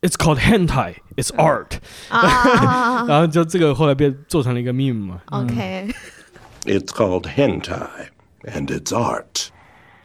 [0.02, 1.78] ：“It's called hentai, it's art。
[2.12, 5.22] 啊 然后就这个后来被做成了一个 meme 嘛。
[5.28, 5.90] ，OK。
[6.66, 8.10] It's called hentai,
[8.44, 9.48] and it's art.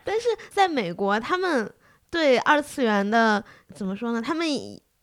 [0.05, 1.69] 但是在美国，他们
[2.09, 4.23] 对二次元的怎么说呢？
[4.23, 4.47] 他们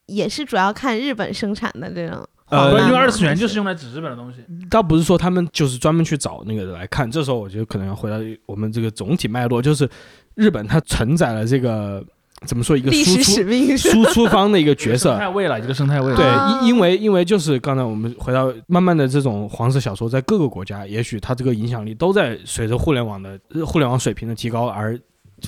[0.06, 4.40] 也是主要看日本生产的这种呃因为二次元就是用来指日本的东西。
[4.70, 9.90] 倒不是说他们就是专门去找那个来看，这时候我觉得可能要回到我们这个总体脉络，就是
[10.36, 12.04] 日本它承载了这个
[12.46, 15.20] 怎么说一个输出 输出方的一个角色生。
[15.20, 16.16] 态位了，一个生态位。
[16.16, 24.98] 对，啊因因为因为就是刚才我们回到慢慢的这种黄色小说，在各个国家，也许它这个影响力都在随着互联网的呃互联网水平的提高而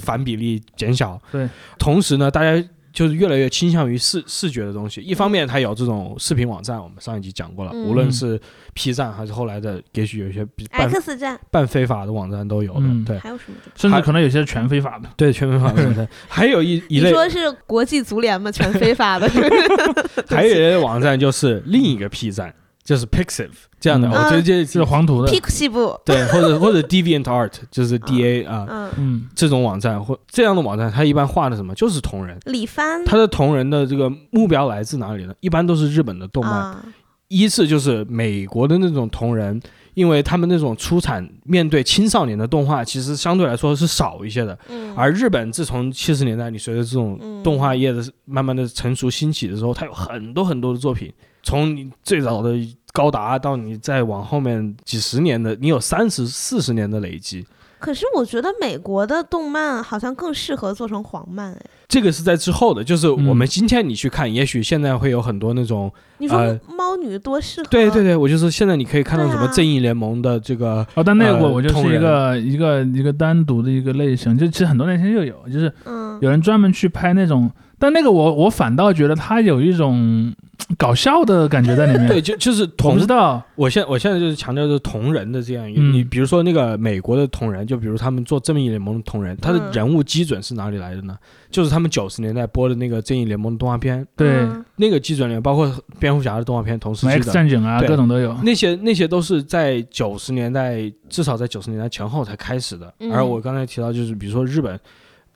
[0.02, 1.20] 反比例减小。
[1.32, 1.48] 对，
[1.80, 2.62] 同时呢，大家
[2.93, 5.01] 就是越来越倾向于视视觉的东西。
[5.01, 8.39] 一方面，它有这种视频网站，我们上一集讲过了，嗯无论是
[8.73, 12.82] P 站还是后来的，也许有一些比半 X 站半非法的网站都有的。
[12.82, 13.58] 嗯对还有什么？
[13.75, 15.10] 甚至可能有些是全非法的。
[15.15, 18.51] 对，全非法的网站， 还有一一类你说是国际足联吗？
[18.51, 19.30] 全非法的，
[20.30, 24.08] 还有一类网站就是另一个 P 站，就是 Pixiv 这样的。
[24.08, 25.32] 嗯我觉得这这是黄图的。
[25.32, 26.00] Pixiv 部。
[26.06, 32.38] 对， 或者或者 Deviant Art 就是 D A 啊、嗯，嗯，这种网站或这样的网站，它一般画的什么就是同人。
[32.46, 35.34] 李帆他的同人的这个目标来自哪里呢？
[35.39, 36.86] 一般都是日本的动漫，啊，
[37.28, 39.60] 依次就是美国的那种同人，
[39.94, 44.58] 因为他们那种出产面对青少年的动画，其实相对来说是少一些的。
[44.70, 51.12] 嗯，而日本自从七十年代，你随着这种嗯动画业的慢慢的成熟兴起的时候，它有很多很多的作品，
[51.43, 52.56] 从你最早的
[52.93, 57.45] 高达到你再往后面几十年的，你有三十四十年的累积。
[57.80, 61.62] 可是我觉得美国的动漫好像更适合做成黄漫哎。
[61.88, 67.67] 这个是在之后的，就是嗯我们今天你去看，也许现在会有很多那种，你说呃猫女多适合？
[67.71, 77.49] 对对对，我就是现在你可以看到什么正义联盟的这个，哦，但那个呃我就是一个一个一个单独的一个类型，就其实很多年前就有，就是嗯，有人专门去拍那种，
[77.82, 80.32] 但那个我我反倒觉得他有一种
[80.78, 82.08] 搞笑的感觉在里面。
[82.08, 91.17] 对，就就是我同不知道，我现我现在就是强调就是同人的这样一个，嗯你比如说那个美国的同人，就比如他们做正义联盟的同人，他的嗯人物基准是哪里来的呢？
[91.50, 97.34] 就是他们九十年代播的那个正义联盟的动画片，对，嗯那个基准里面包括蝙蝠侠的动画片，同时什么期 X 的。
[97.34, 98.34] 战警啊，对各种都有。
[98.44, 102.94] 那些那些都是在九十年代，至少在九十年代前后才开始的。
[103.00, 104.80] 嗯而我刚才提到，就是比如说日本，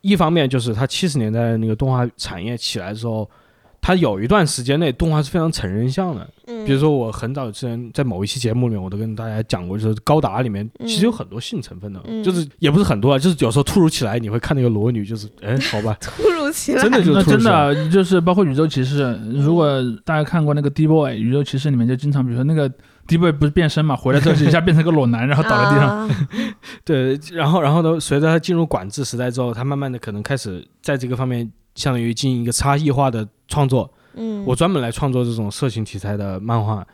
[0.06, 3.28] 一方面就是它七十年代那个动画产业起来之后，
[3.82, 6.30] 它有一段时间内动画是非常成人向的。
[6.46, 17.44] 嗯，比如说，我很早之前在某一期节目里面，我都跟大家讲过，就是高达里面嗯其实有很多性成分的，嗯就是也不是很多啊，就是有时候突如其来你会看那个裸女，就是哎，好吧， 突如其来，真的就那真。
[17.44, 22.72] 的就是包括宇宙骑士，如果大家看过那个 D Boy 宇宙骑士里面，就经常比如说那个
[23.08, 25.90] 第一部不是变身嘛，回来之后就一下变成个裸男， 然后倒在地上。
[25.90, 26.10] 啊
[26.84, 33.92] 对，然后然后呢，随着他进入管制时代之后，他慢慢的可能开始在这个方面，相当于进行一个差异化的创作。
[34.16, 36.86] 嗯，我专门来创作这种色情题材的漫画，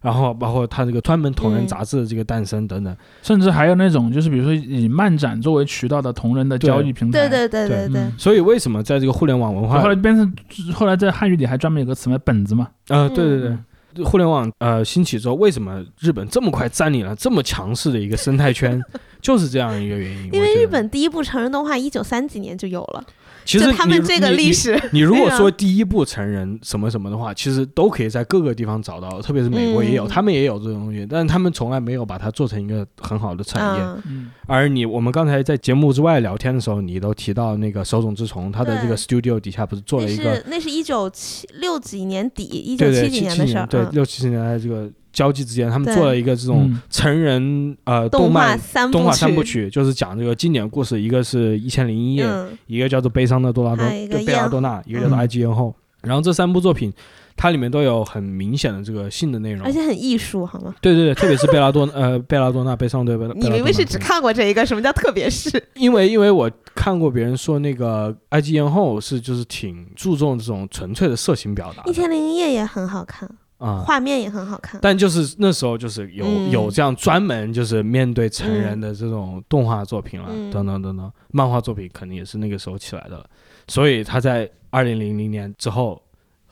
[0.00, 2.96] 然后包括他这个专门同人嗯杂志的这个诞生等等。
[3.22, 7.28] 甚至还有那种就是比如说以漫展作为渠道的同人的交易平台。
[7.28, 10.34] 对对对对对对嗯，所以为什么在这个互联网文化后来变成，
[10.74, 12.68] 后来在汉语里还专门有个词嘛，本子嘛。
[12.88, 13.64] 呃，对对对嗯，
[14.02, 18.82] 互联网呃兴起之后，为什么日本这么快占领了这么强势的一个生态圈，
[19.20, 20.32] 就是这样一个原因。
[20.32, 23.04] 因为日本第一部成人动画一九三几年就有了，
[23.44, 30.08] 其实他们你这个你你历史，你如果说第一部成人什么什么的话，其实都可以在各个地方找到，特别是美国也有，嗯。
[30.08, 34.02] 他们也有这种东西，但是他们从来没有把它做成一个很好的产业。
[34.46, 43.88] 而你我们刚才在节目之外聊天的时候，你都提到那个手冢治虫，他的这个 studio 底下不是做了一个那是一九七六几年底，一九七几年的事儿，对嗯。
[43.92, 55.68] 六七十年代这个交际之间，他们做了一个这种嗯成人呃动动画漫三动画，三部曲，就是讲这个经典故事，一个是一千零一夜，嗯，一个叫做《悲伤的多拉多对贝拉多纳，一个叫做《嗯埃及艳后》。
[56.06, 56.92] 然后这三部作品，
[57.34, 59.72] 它里面都有很明显的这个性的内容而。
[59.72, 60.74] 且很艺术，好吗？
[60.82, 63.32] 对对对，特别是贝拉多 呃贝拉多纳悲伤对贝拉。
[63.32, 65.50] 你明明是只看过这一个，什么叫特别是？
[65.76, 73.26] 因为因为我看过别人说那个《埃及艳后》是就是挺注重这种纯粹的色情表达一千零一夜也很好看，
[73.58, 73.84] 啊。
[73.86, 74.80] 画面也很好看。
[74.82, 83.26] 但就是那时候就是有、嗯有这样专门就是面对成人的这种动画作品了，嗯等等等等，漫画作品肯定也是那个时候起来的了，
[83.68, 86.00] 所以他在二零零零年之后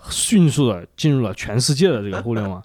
[0.08, 2.62] 迅速的进入了全世界的这个互联网。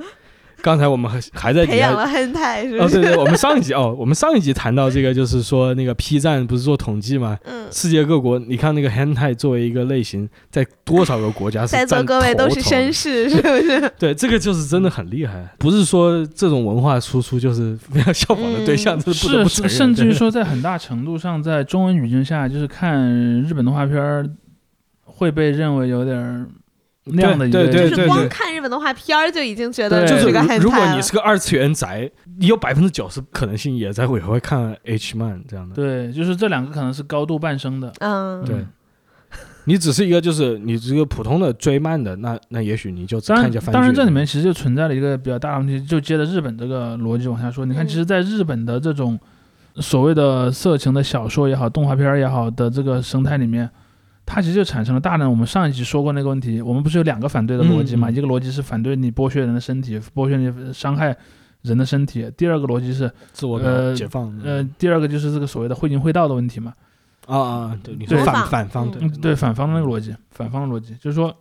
[0.61, 1.71] 刚才我们还还在底下。
[1.71, 3.01] 培养了亨泰，是哦，不是？
[3.01, 7.37] 对对，我们上一集哦，我们上一集谈到这个，就是说那个 P 站不是做统计吗？
[7.45, 13.91] 嗯，世界各国，你看那个 hentai 作为一个类型，在多少个国家是在座各位都是绅士，是不是？
[13.99, 22.99] 对，这个就是真的很厉害，不是说这种文化输出就是 非常效仿的对象，嗯是不不是是，甚至于说在很大程度上，在中文语境下，就是看
[23.43, 24.27] 日本动画片儿
[25.05, 26.47] 会被认为有点儿
[27.11, 35.75] 那样的一个，对对就是光看日本动画片儿就已经觉得就是这个很如果你是个二次元宅，你有百分之九十可能性也在也会看 H 漫这样的。
[35.75, 37.91] 对，就是这两个可能是高度伴生的。
[37.99, 38.65] 嗯，对
[39.65, 43.71] 你只是一个就是你这个普通的追漫的，那那也许你就只当然看一下，番剧。
[43.73, 47.65] 当然这里面其实就存在了一个比较大的问题，就接着日本这个逻辑往下说。
[47.65, 49.19] 你看，嗯其实，在日本的这种
[49.75, 53.69] 所谓的色情的小说也好、动画片儿也好的这个生态里面，
[54.29, 56.61] 它其实就产生了大量我们上一集说过那个问题。
[56.61, 58.11] 我们不是有两个反对的逻辑嘛？
[58.11, 61.15] 一个逻辑是反对你剥削人的身体，剥削你伤害
[61.61, 63.57] 人的身体；第二个逻辑是，自我
[63.93, 64.37] 解放。
[64.43, 66.73] 呃，第二个就是这个所谓的会淫会道的问题嘛。
[67.25, 71.33] 啊啊，对，你说反反方嗯对反方的那个逻辑，反方的逻辑就是说，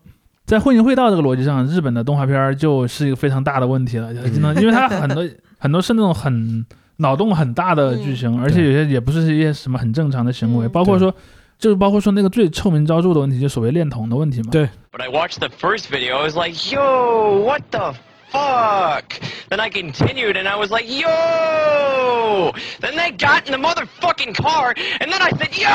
[0.45, 6.65] 在会淫会道这个逻辑上，日本的动画片儿就是一个非常大的问题了，嗯经常因为它很多 很多是那种很
[6.99, 11.13] 脑洞很大的剧情，而且有些也不是一些什么很正常的行为，嗯包括说。
[11.59, 14.49] 就是包括说那个最臭名昭著的问题，就所谓恋童的问题嘛。
[14.51, 17.95] 对 But I watched the first video, I was like, yo, what the
[18.31, 19.05] fuck?
[19.49, 22.53] Then I continued and I was like, yo!
[22.81, 25.69] Then they got in the motherfucking car and then I said, yo!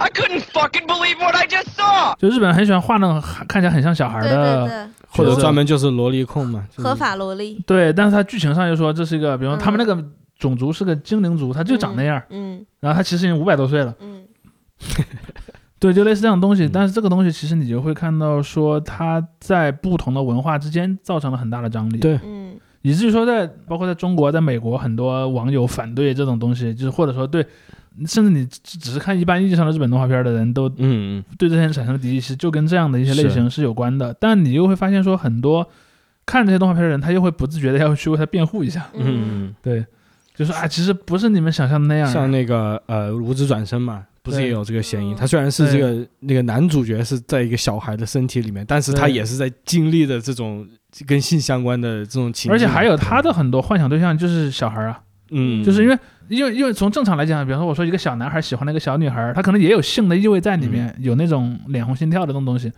[0.00, 2.14] I couldn't fucking believe what I just saw!
[2.18, 10.00] 就日本人很喜欢画那种看起来很像小孩对对的，对，或者专门就是萝莉控嘛，就是合法萝莉，对，但是他剧情上又说这是一个，比如说他们那个
[10.38, 12.64] 种族是个精灵族，他就长那样，嗯。
[12.80, 13.94] 然后他其实已经五百多岁了。
[14.00, 14.24] 嗯。
[15.80, 16.70] 对，就类似这样的东西，嗯。
[16.72, 22.18] 但是这个东西其实你就会看到说，它在不同的文化之间造成了很大的张力，对。
[22.24, 22.56] 嗯。
[22.82, 27.44] 以至于说在包括在中国、在美国，很多网友反对这种东西，就是或者说对，
[28.06, 34.14] 甚至你只只是看一般意义上的日本动画片的人都嗯嗯，对这些人产生的敌意，其实就跟这样的一些类型是有关的。
[34.20, 35.68] 但你又会发现说，很多
[36.24, 39.52] 看这些动画片的人，他又会不自觉的要去为他辩护一下，嗯。
[39.60, 39.84] 对，
[40.38, 45.12] 就说啊，其实不是你们想象的那样啊，像那个呃无职转生嘛，不是也有这个嫌疑？
[45.12, 50.64] 嗯他虽然是这个那个男主角是在一个小孩的身体里面，但是他也是在经历的这种
[51.08, 55.00] 跟性相关的这种情境，而且还有他的很多幻想对象就是小孩啊，
[55.32, 55.98] 嗯，就是因为
[56.28, 62.72] 因为因为从正常来讲，比方说我说一个小男孩喜欢那个小女孩，他可能也有性的意味在里面，有那种脸红心跳的这种东西，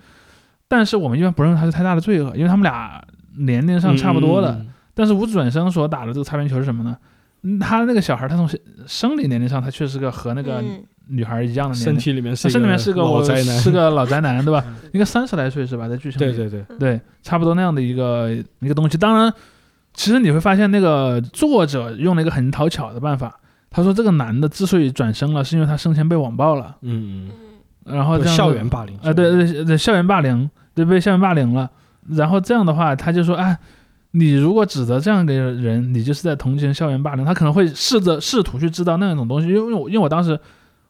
[0.67, 3.05] 但是我们一般不认为他是太大的罪恶，因为他们俩
[3.37, 4.53] 年龄上差不多的。
[4.53, 6.95] 嗯但是无指转生所打的这个擦边球是什么呢？
[7.43, 8.49] 嗯他那个小孩，他从
[8.87, 14.65] 生理年龄上，他确实是个和那个嗯女孩一样的年龄，身体里面是他身里面是个老宅男，是个老宅男，对吧？
[14.93, 15.89] 应该三十来岁是吧？
[15.89, 18.99] 在剧情里，对对对，对，差不多那样的一个一个东西。
[18.99, 19.33] 当然，
[19.95, 23.39] 其实你会发现，那个作者用了一个很讨巧的办法。
[23.71, 27.31] 他说，这个男的之所以转生了，是因为他生前被网暴了，嗯
[27.85, 31.71] 然后嗯，这样校园霸凌啊，对对对，校园霸凌，对被校园霸凌了。
[32.09, 33.57] 然后这样的话，他就说，哎，
[34.13, 40.39] 你如果指责这样一个人，你就是在同情校园霸凌，他可能会试着试图去知道那种东西，因为我因为我当时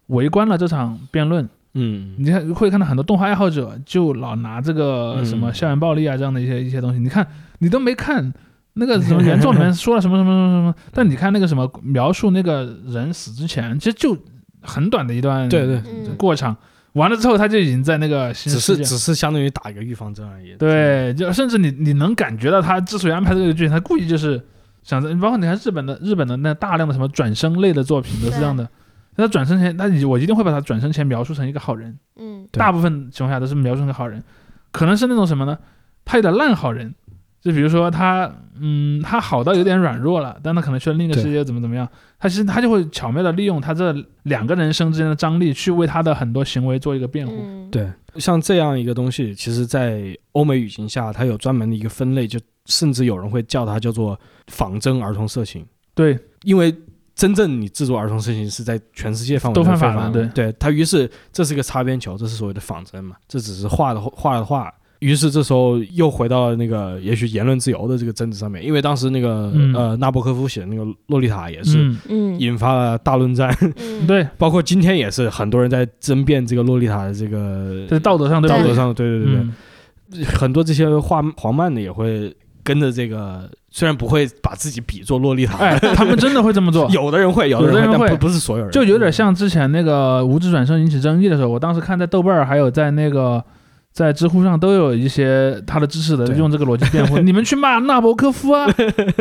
[0.07, 5.27] 围观了这场辩论，嗯，你看会看到很多动画爱好者就老拿这个嗯。
[5.27, 7.27] 什么校园暴力啊这样的一些一些东西，你看
[7.59, 8.33] 你都没看
[8.75, 14.17] 那个什么 原作里面说了什么什么什么什么，但你看那个什么描述那个人死之前，其实就
[14.63, 16.17] 很短的一段对对，嗯。
[16.17, 16.57] 过场，
[16.93, 18.83] 完了之后他就已经在那个新只世界。
[18.83, 20.55] 是只是相当于打一个预防针而已。
[20.57, 24.41] 对，就甚至你你能感觉到他之所以安排这个剧情，他故意就是
[24.83, 28.69] 想着，包括你看日本的日本的那大量的什么转生类的作品都是这样的。
[29.17, 32.47] 他转生前，那你我一定会把他转生前描述成一个好人，嗯。
[32.51, 32.59] 对。
[32.59, 34.23] 大部分情况下都是描述成好人，
[34.73, 35.59] 可能是那种什么呢？
[36.07, 36.95] 他有点烂好人，
[37.41, 38.31] 就比如说他，
[38.61, 41.89] 嗯，他好到有点软弱了，但他可能去了另一个世界，怎么怎么样，
[42.19, 47.35] 他其实他就会巧妙的利用他这两个人生之间的张力，去为他的很多行为做一个辩护。
[47.39, 54.19] 嗯，对，像这样一个东西，其实，在欧美语境下，它有专门的一个分类，就甚至有人会叫它叫做
[54.49, 55.65] 仿真儿童色情，
[55.95, 56.75] 对，因为
[57.15, 64.71] 真正你制作儿童色情是在全世界范围都犯法的对他于是这是一个擦边球，这是所谓的仿真嘛，这只是画的画的画。
[65.01, 69.75] 于是这时候又回到了那个也许言论自由的这个争执上面，因为当时那个、嗯。
[69.75, 71.95] 呃纳博科夫写的那个《洛丽塔》也是
[72.39, 79.55] 引发了大论战，嗯， 对，包括今天也是很多人在争辩这个洛丽塔的这个在道德上对道德上，对对对对，嗯。
[80.25, 88.09] 很多这些画黄漫的也会跟着这个，虽然不会把自己比作洛丽塔，哎， 他们真的会这么做，有的人会，有的人会，人会。
[88.09, 93.43] 但不不是所有人，就有点像之前那个无指转生引起争议的时候，我当时看在豆瓣儿还有在那个
[94.01, 98.67] 在知乎上都有一些他的支持的用这个逻辑辩护，你们去骂纳博科夫啊，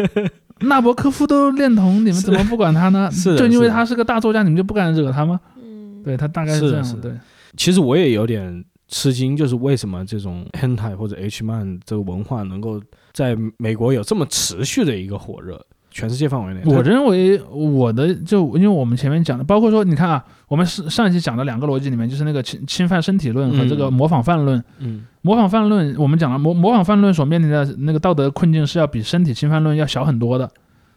[0.63, 3.09] 纳博科夫都恋童，你们怎么不管他呢？
[3.11, 5.37] 是就因为他是个大作家，你们就不敢惹他吗？
[5.61, 7.11] 嗯，对他大概是这样是是，对，
[7.57, 15.61] 其实我也有点吃惊，就是为什么这种 hentai 或者 H man 这个文化能够在美国有这么持续的一个火热，
[15.99, 23.93] 全世界范围内，我认为我的就因为我们前面讲的，包括说你看啊，我们上上一期讲的两个逻辑里面，就是那个侵侵犯身体论和这个嗯。
[23.93, 24.63] 模仿犯论。
[24.77, 25.05] 嗯。
[25.21, 30.49] 模仿犯论，我们讲了模模仿犯论所面临的那个道德困境是要比身体侵犯论要小很多的，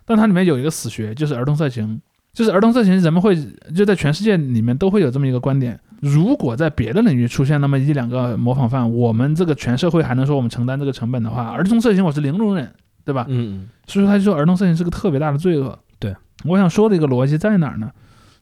[0.04, 2.00] 但它里面有一个死穴，就是儿童色情，
[2.32, 3.36] 就是儿童色情，人们会
[3.74, 12.72] 就在全世界里面都会有这么一个观点，如果在别的领域出现那么一两个模仿犯，我们这个全社会还能说我们承担这个成本的话，儿童色情我是零容忍，
[13.04, 13.26] 对吧？
[13.28, 15.78] 嗯所以说他就说儿童色情是个特别大的罪恶。
[15.98, 17.90] 对，我想说的一个逻辑在哪儿呢？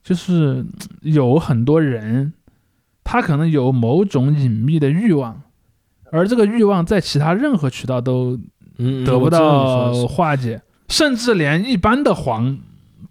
[0.02, 0.68] 就是嗯
[1.02, 2.32] 有很多人，
[3.04, 5.42] 他可能有某种隐秘的欲望，
[6.11, 8.38] 而这个欲望在其他任何渠道都
[8.78, 12.58] 嗯，得不到化解，甚至连一般的黄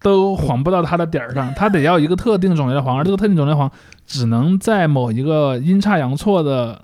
[0.01, 3.69] 都黄不到他的点儿上，他得要一个特定种类的黄，而这个特定种类的黄
[4.07, 6.81] 只能在某一个阴差阳错的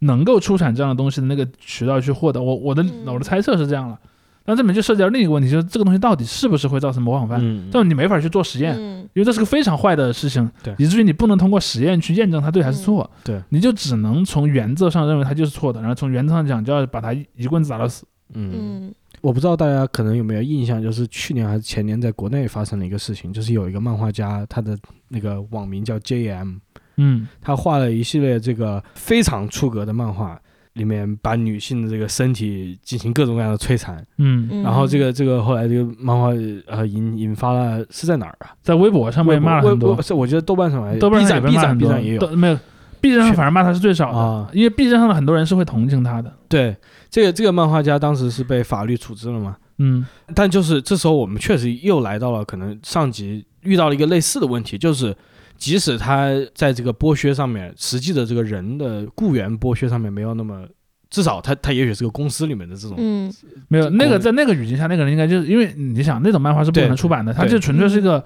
[0.00, 2.42] 能够出产这样的东西的那个渠道去获得。
[2.42, 3.98] 我我的嗯我的猜测是这样了，
[4.44, 7.40] 但这里面就涉及到另一个问题，就是这个东西到底是不是会造成模仿犯？
[7.42, 18.06] 嗯，这种你没法去做实验，嗯因为这是个非常坏的事情，以至于你不能通过实验去验证它对还是错，对，你就只能从原则上认为它就是错的，然后从原则上讲就要把它一一棍子打到死。
[18.34, 18.52] 嗯。
[18.54, 24.78] 嗯我不知道大家可能有没有印象，就是去年还是前年在国内发生了一个事情，就是有一个漫画家，他的
[25.08, 26.60] 那个网名叫 JM，
[26.98, 30.38] 嗯他画了一系列这个非常出格的漫画，
[30.74, 36.28] 里面把女性的这个身体进行各种各样的摧残，嗯，嗯，然后这个这个后来这个漫画
[36.66, 38.52] 呃引引发了是在哪儿啊？
[38.62, 42.58] 在微博上面骂了很多微博，是我觉得豆瓣上还豆瓣 B 上也站被 B 站骂很 B 多，站也有都没有。
[43.00, 44.50] B 站上反而骂他是最少的，啊。
[44.52, 46.32] 因为 B 站上的很多人是会同情他的。
[46.48, 46.76] 对，
[47.08, 49.56] 这个这个漫画家当时是被法律处置了嘛？
[49.80, 55.16] 嗯但就是这时候我们确实又来到了可能上集遇到了一个类似的问题，就是
[55.58, 60.64] 即使他在这个剥削上面，实际的这个人的雇员剥削上面没有那么，
[61.10, 63.32] 至少他他也许是个公司里面的这种，嗯。
[63.68, 68.24] 没有那个在那个语境下，那个人应该就是因为你想那种漫画是不可能出版的，他就纯粹是一个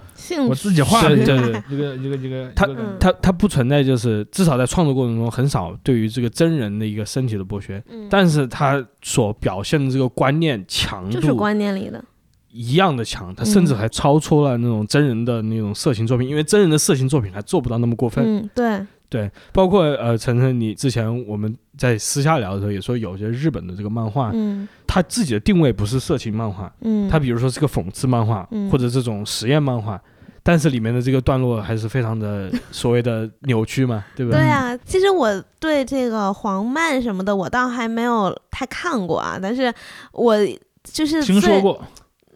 [0.48, 2.68] 我自己画的对一个对对 一个一个一个他
[3.00, 12.04] 他他不存在就是至少在创作过程中很少对于这个真人的一个身体的剥削，嗯，但是他所表现的这个观念强就是度观念里的，
[12.52, 18.22] 一样的强，他甚至嗯还超出了那种真人的那种色情作品，因为真人的色情作品还做不到那么过分。
[18.24, 24.68] 嗯对，对，包括呃，晨晨，你之前我们在私下聊的时候也说，有些日本的这个漫画，嗯。
[24.86, 28.70] 它自己的定位不是色情漫画，嗯，它比如说是个讽刺漫画，嗯。
[28.70, 29.98] 或者这种实验漫画，
[30.42, 34.38] 但是里面的这个段落还是非常的所谓的 扭曲嘛，对不对？
[34.38, 39.72] 对啊，其实我对这个黄漫什么的，我倒还没有太看过啊，但是
[40.12, 40.36] 我
[40.84, 41.82] 就是听说过，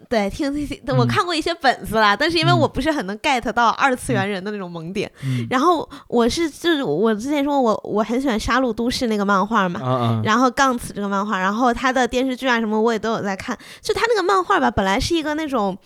[0.08, 5.10] 对，听听听，我嗯看过一些本子啦，但是因为嗯我不是很能 get 到二次元人的那种萌点。
[5.24, 13.56] 嗯然后我是就是我之前说我我很喜欢《杀戮都市》那个漫画嘛，然后《杠子》这个漫画，然后他的电视剧啊什么我也都有在看。
[13.80, 15.76] 就他那个漫画吧，本来是一个那种。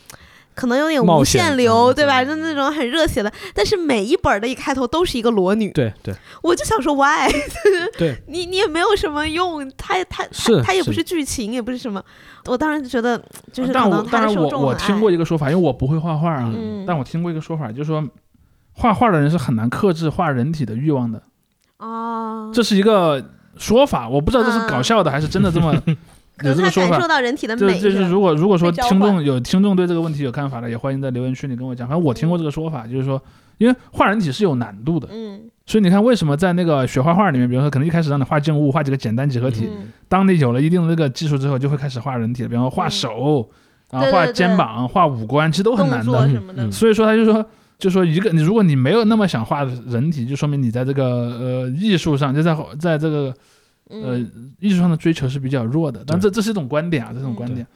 [0.61, 2.22] 可能有点无限流，嗯对吧？
[2.22, 6.14] 就那种很热血的，但是每一本的一开头都是一个裸女，对对。
[6.42, 7.28] 我就想说 why？
[7.98, 11.00] 对， 你你也没有什么用，它它是它它也不是。
[11.00, 12.02] 是剧情，也不是什么，
[12.44, 13.18] 我当时就觉得
[13.54, 16.84] 就是可能他的当然我我听过一个说法，因为我不会画画啊，嗯。
[16.86, 18.06] 但我听过一个说法，就是说
[18.72, 21.22] 画画的人是很难克制画人体的欲望的，
[21.78, 23.24] 哦，这是一个
[23.56, 25.74] 说法，我不知道这是搞笑的还是真的这么
[26.43, 27.09] 有这个说法他感受。
[27.09, 31.86] 到人体的美，就就是如果如果说听众有听众对这个问题有看法的，也欢迎在留言区里跟我讲。
[31.86, 33.20] 反正我听过这个说法，就是说，
[33.59, 43.51] 因为画人体是有难度的，嗯所以你看为什么在那个学画画里面，比如说可能一开始让你画静物，画几个简单几何体，嗯当你有了一定的这个技术之后，就会开始画人体了，比方说画嗯手，
[43.91, 46.70] 然后画对对对肩膀、画五官，其实都很难的。
[46.70, 47.45] 所以说他就说。
[47.80, 53.34] 就说一个，你如果你没有那么想画人体，就说明你在这个呃艺术上，就在在这个
[53.91, 57.66] 呃嗯艺术上的追求是比较弱的，但这这是一种观点啊，这种嗯观点。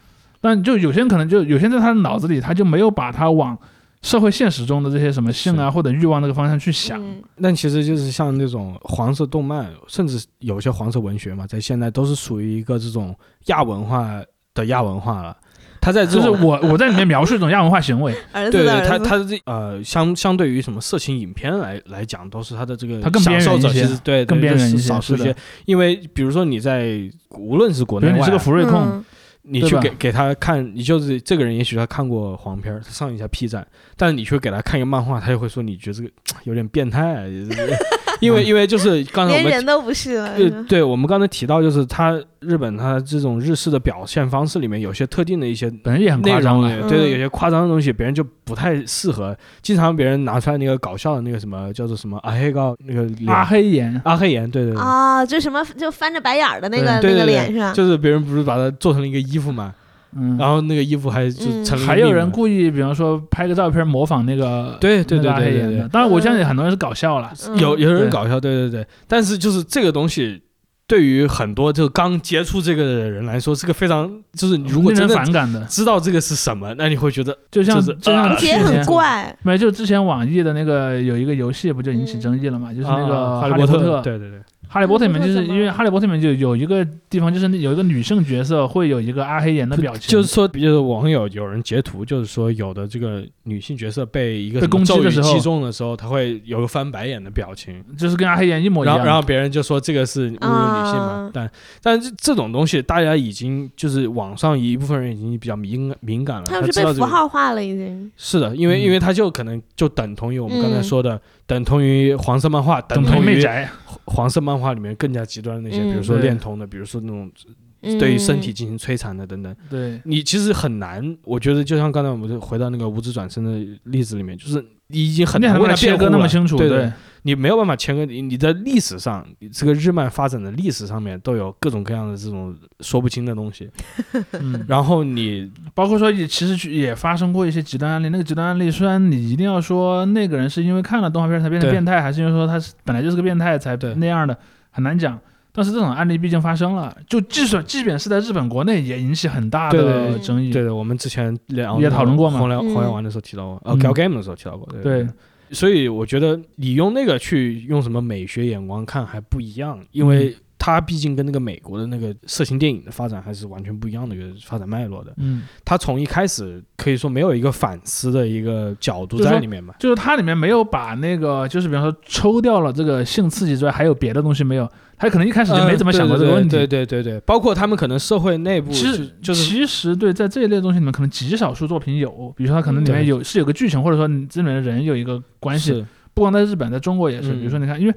[0.40, 3.58] 但就有些人可能就有些人在他的脑子里，他就没有把他往
[4.02, 7.02] 社会现实中的这些什么性啊或者欲望那个方向去想。
[7.02, 14.22] 嗯但其实就是像那种黄色动漫，甚至有些黄色文学嘛，在现在都是属于一个这种亚文化
[14.54, 15.36] 的亚文化了。
[15.84, 26.98] 它在就是我我在里面描述一种亚文化行为， 对对，的儿子，它它的这呃相相对于什么色情影片来来讲，都是他的这个他更边享受者缘一些其实对更边缘一些少数一些因为比如说你在
[27.32, 29.04] 无论是国内外你是个福瑞控，嗯。
[29.46, 36.08] 你去给给他看，你就是这个人，也许他看过黄片儿，他上一下 P 站，但是你去给他看一个漫画，他就会说你觉得这个
[36.44, 37.24] 有点变态、啊，
[38.24, 40.36] 因为因为就是刚才我们连人都不是了。
[40.36, 46.88] 对，对我们刚才提到，就是他日本他这种日式的表现方式里面，有些特定的一些本身也很夸张了。
[46.88, 49.36] 对对，嗯有些夸张的东西，别人就不太适合。
[49.62, 54.80] 经常别人拿出来那个搞笑的那个什么叫做什么阿黑高那个脸阿黑眼，阿黑眼，对对对。
[54.80, 57.72] 啊，就什么就翻着白眼儿的那个那个对对对脸是吧？
[57.72, 59.74] 就是别人不是把它做成了一个衣服嘛，
[60.16, 61.44] 嗯，然后那个衣服还就
[61.86, 65.88] 还有人故意，比方说拍个照片模仿那个对对对对对对。
[65.92, 67.32] 当然，我相信很多人是搞笑了。
[67.48, 67.58] 嗯。
[67.58, 70.42] 有有人搞笑，对对对，但是就是这个东西，
[70.86, 82.20] 对于很多就刚接触这个的人来说，是个非常就是你如果真的反感的，知道这个是什么，那你会觉得就像就是就像啊之也很怪，没就之前网易的那个有一个游戏不就引起嗯。
[82.20, 82.72] 争议了嘛？
[82.72, 84.38] 就是啊那个啊哈利波特，对对对，
[84.68, 97.82] 哈利波特里面就是因为哈利波特里面就有一个地方，就是有一个女性角色会有一个阿黑眼的表情，就是说，就是网友有人截图，就是说有的这个女性角色被一个攻击的时候击中的时候，她会有个翻白眼的表情。
[97.96, 98.96] 就是跟阿黑眼一模一样。
[98.96, 101.50] 然后，然后别人就说这个是侮辱女性嘛啊，但
[101.82, 108.10] 但这这种东西，大家已经就是网上一部分人已经比较敏敏感了，他们是被符号化了已经。
[108.16, 113.68] 是的，因为、嗯因为它就可能就等同于我们刚才嗯说的，等同于黄色漫画，等等同同于于媚宅，
[114.06, 117.54] 黄色漫画里面更加极端的那些，嗯比如说恋童的，比如说那种嗯。
[117.98, 119.54] 对于身体进行摧残的等等。
[119.68, 126.66] 对，你其实很难，我觉得就像刚才我们回到那个无指转身的例子里面，就是你已经很很难为它难切割辩护了那么清楚，对。
[126.70, 126.90] 对，
[127.26, 133.70] 你没有办法切割，你你在历史上，你这个日漫发展的历史上面都有各种各样的这种说不清的东西，
[134.32, 138.10] 嗯，然后你包括说也其实也发生过一些极端案例。
[138.10, 144.38] 那个极端案例，虽然你一定要说那个人是因为看了动画片才变成变态，还是因为说他是本来就是个变态才对那样的，
[144.70, 145.18] 很难讲。
[145.56, 150.52] 但是这种案例毕竟发生了，就即使即便是在日本国内也引起很大的争议。
[150.52, 155.08] 对的，我们之前聊也讨论过嘛红聊嗯红聊玩的时候提到过，呃嗯，Gal Game 的时候提到过，对对
[155.54, 160.34] 所以我觉得你用那个去用什么美学眼光看还不一样，因为
[160.64, 165.12] 它毕竟跟那个美国的那个色情电影的发展还是完全不一样的一个发展脉络的。
[165.18, 169.74] 嗯，它从一开始可以说没有一个反思的一个角度在里面嘛。
[169.78, 176.56] 就是它里面没有把那个，就是比方说抽掉了这个性刺激之外，还有别的东西没有，他可能一开始就没怎么想过这个问题。
[176.56, 185.84] 嗯对对对对对，包括他们可能社会内部其实就就是其实对，在这一类东西里面，可能极少数作品有，比如说它可能里面对有是有个剧情，或者说你这里面的人有一个关系，
[186.14, 187.34] 不光在日本，在中国也是。
[187.34, 187.94] 嗯比如说你看，因为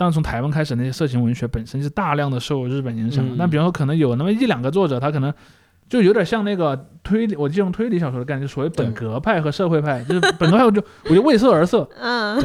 [0.00, 3.22] 当从台湾开始，那些色情文学本身是大量的受日本影响。
[3.22, 5.30] 嗯那比方说，可能有那么一两个作者，他可能
[5.90, 10.02] 就有点像那个推理，我借用推理小说的概念，就所谓本格派和社会派。
[10.04, 12.42] 就是本格派，我就我就为色而色，嗯，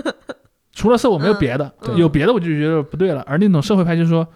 [0.74, 3.22] 除了色我没有别的，嗯有别的我就觉得不对了。
[3.26, 4.28] 而那种社会派就是说。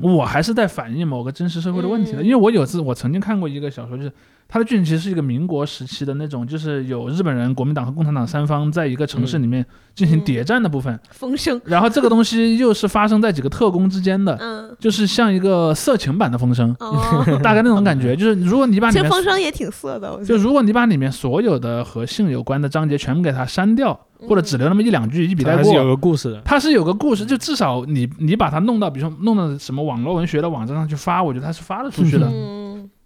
[0.00, 4.10] 我还是在反映某个真实社会的问题的，嗯因为我有次我曾经看过一个小说，就是
[4.52, 11.00] 它的剧情其实是一个民国时期的那种，就是有日本人、国民党和共产党三方在一个城市里面进行谍战的部分。
[11.10, 18.14] 风声，然后这个东西又是发生在几个特工之间的，嗯，就是像一个色情版的风声，哦， 大概那种感觉。
[18.22, 20.26] 就是如果你把里面风声也挺色的，我觉得。
[20.26, 23.98] 就如果你把里面所有的和性有关的章节全部给它删掉，
[24.28, 26.42] 或者只留那么一两句一笔带还是有，个故事的。
[26.44, 32.28] 它是有个故事，就至少你你把它弄到，比如说弄到什么网络文学的网站上去发，我觉得它是发得出去的。
[32.30, 32.90] 嗯，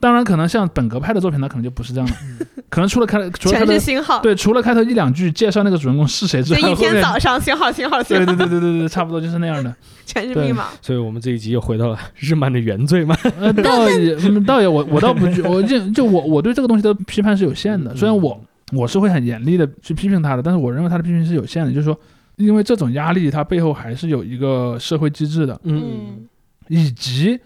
[0.00, 9.74] 当然，可能像本格派的作品，它可能就不是这样的， 可能除了开除了开全头是星号，对，除了开头一两句介绍那个主人公是谁之就外，一后面天早上星号星号星对号，对对对对对，差不多就是那样的。
[10.06, 10.64] 全是对密码。
[10.82, 13.16] 所以我们这一集又回到了日漫的原罪嘛。
[13.38, 18.42] 呃，倒也嗯倒也我我倒不觉，我就就我我对这个东西的批判是有限的，虽然我
[18.72, 21.96] 我是会很严厉的去批评他的，但是我认为他的批评是有限的，就是说，
[22.36, 26.26] 因为这种压力它背后还是有一个社会机制的，嗯
[26.68, 27.38] 以及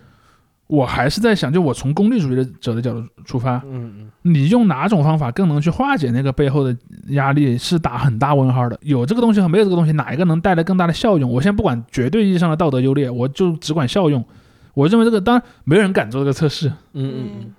[0.67, 6.75] 我还是在想，就我从功利主义的者的角度出发，嗯你用哪种方法更能去化解那个背后的
[7.09, 8.79] 压力，是打很大问号的。
[8.81, 11.31] 有这个东西和没有这个东西，哪一个能带来更大的效用？
[11.31, 14.25] 我先不管绝对意义上的道德优劣，我就只管效用。
[14.73, 17.55] 我认为这个当然没有人敢做这个测试，嗯嗯嗯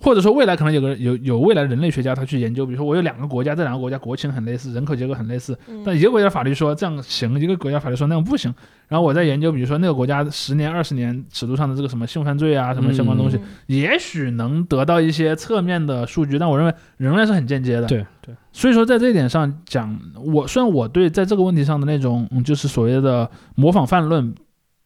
[0.00, 8.54] 或者说未来可能有个有有未来人类学家他去研究，比如说我有两个国家，这两个国家国情很类似，人口结构很类似，嗯但一个国家法律说这样行，一个国家法律说那样不行。
[8.86, 24.34] 然后我在研究，比如说那个国家十年、二十年尺度上的这个什么性犯罪啊，什么相关东西，嗯也许能得到一些侧面的数据，但我认为仍然是很间接的。，对对，所以说在这一点上讲，我虽然我对在这个问题上的那种嗯，就是所谓的模仿犯论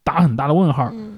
[0.03, 1.12] 打很大的问号，嗯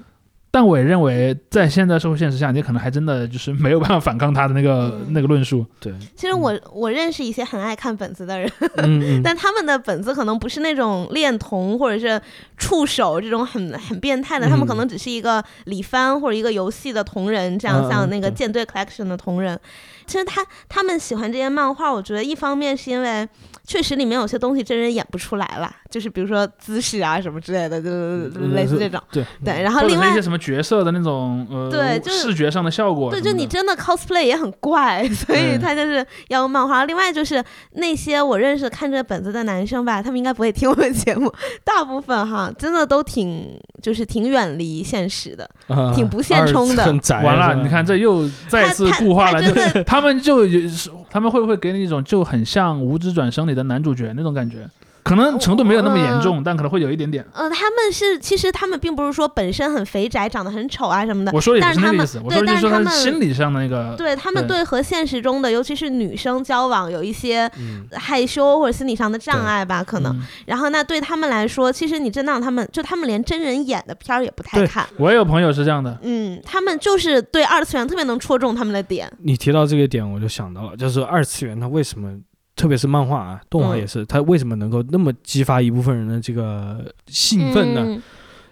[0.56, 5.12] 但我也认为在现在社会现实下，你可能还真的就是没有办法反抗他的那个、嗯。
[5.12, 5.66] 那个论述。
[5.78, 8.50] 对，其实我我认识一些很爱看本子的人，
[9.22, 12.18] 但他们的本子可能不是那种恋童或者是
[12.56, 19.60] 触手这种很很变态的，他们可嗯能只是一个李帆或者一个游戏的同人，这样嗯像那个舰队 collection 的同人。
[20.06, 23.28] 其实他他们喜欢这些漫画，我觉得一方面是因为
[23.66, 29.00] 确实里面有些东西真人演不出来了，就是比如说姿势啊什么之类的，就嗯类似这种。
[29.10, 36.84] 对对，然后另外一些什么角色的那种呃对就是视觉上的效果什对，就你真的 cosplay 也很怪， 所以他就是要用漫画。
[36.84, 37.42] 另外就是
[37.72, 41.32] 那些我认识看这本子的男生吧，他们应该不会听我们节目，
[41.64, 45.48] 大部分哈真的都挺就是挺远离现实的。
[45.66, 47.22] 啊挺不现充的很宅。
[47.22, 49.40] 完了，你看这又再次固化了，
[49.84, 50.68] 他他们就有
[51.08, 54.68] 他们会不会给你一种就很像《无知转生》里的男主角那种感觉？
[55.06, 57.24] 可能程度没有那么严重，但可能会有一点点。
[57.32, 61.30] 呃，他们是其实他们并不是说本身很肥宅，长得很丑啊什么的。
[61.32, 70.12] 我说的也但是他们不那个意思，我对说的就是说但是他们心理上的那个，对他们对对和现实中的，尤其是女生交往有一些嗯害羞或者心理上的障碍吧，可能。
[70.12, 74.86] 嗯然后那对他们来说，其实你真的让他们，就他们连真人演的片儿也不太看。
[74.96, 79.08] 我也有朋友是这样的，嗯，他们就是对二次元特别能戳中他们的点。
[79.18, 82.12] 你提到这个点，我就想到了，就是二次元它为什么，
[82.56, 87.84] 特别是漫画啊、动画嗯也是，它为什么能够那么激发一部分人的这个兴奋呢？
[87.86, 88.02] 嗯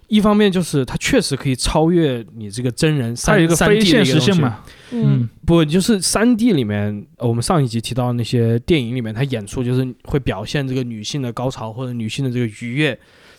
[0.06, 4.20] 一方面就是它确实可以超越你这个真人它三三有一个非 D 的现。
[4.20, 4.60] 实性嘛，
[4.92, 12.96] 嗯嗯，不，就是三 D 里面，呃我们上一集提到的那些电影里面，它演出就是会表现这个女性的高潮或者女性的这个愉悦，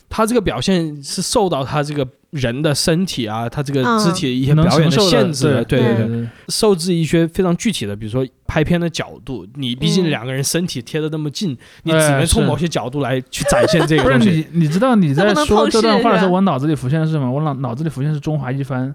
[0.08, 3.98] 它这个表现是受到他这个人的身体啊，他这个嗯。
[3.98, 6.06] 肢体的一些能表演的限制的，对对对。
[6.06, 10.10] 对对，受制一些非常具体的，比如说拍片的角度，你毕竟嗯。
[10.10, 14.46] 两个人身体贴的那么近，你哎只能从某些角度来去展现这个不是东西。
[14.52, 17.30] 你，你知道你在说这段话的时候，我脑子里浮现的是什么？
[17.30, 18.94] 我脑脑子里浮现的是中华一番，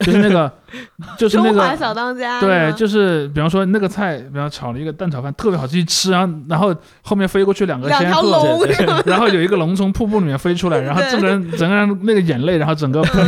[0.00, 0.52] 就是那个，
[1.18, 1.50] 就是那个。
[1.50, 2.40] 中华小当家。
[2.40, 9.02] 对，就是比方说那个菜，比方炒了一个蛋炒饭，特别好吃，一吃啊，然后后面飞过去两个两条仙鹤，龙？
[9.06, 13.26] 然后有一个龙从瀑布里面飞出来，然后对 整个人整个人那个眼泪，然后整个喷，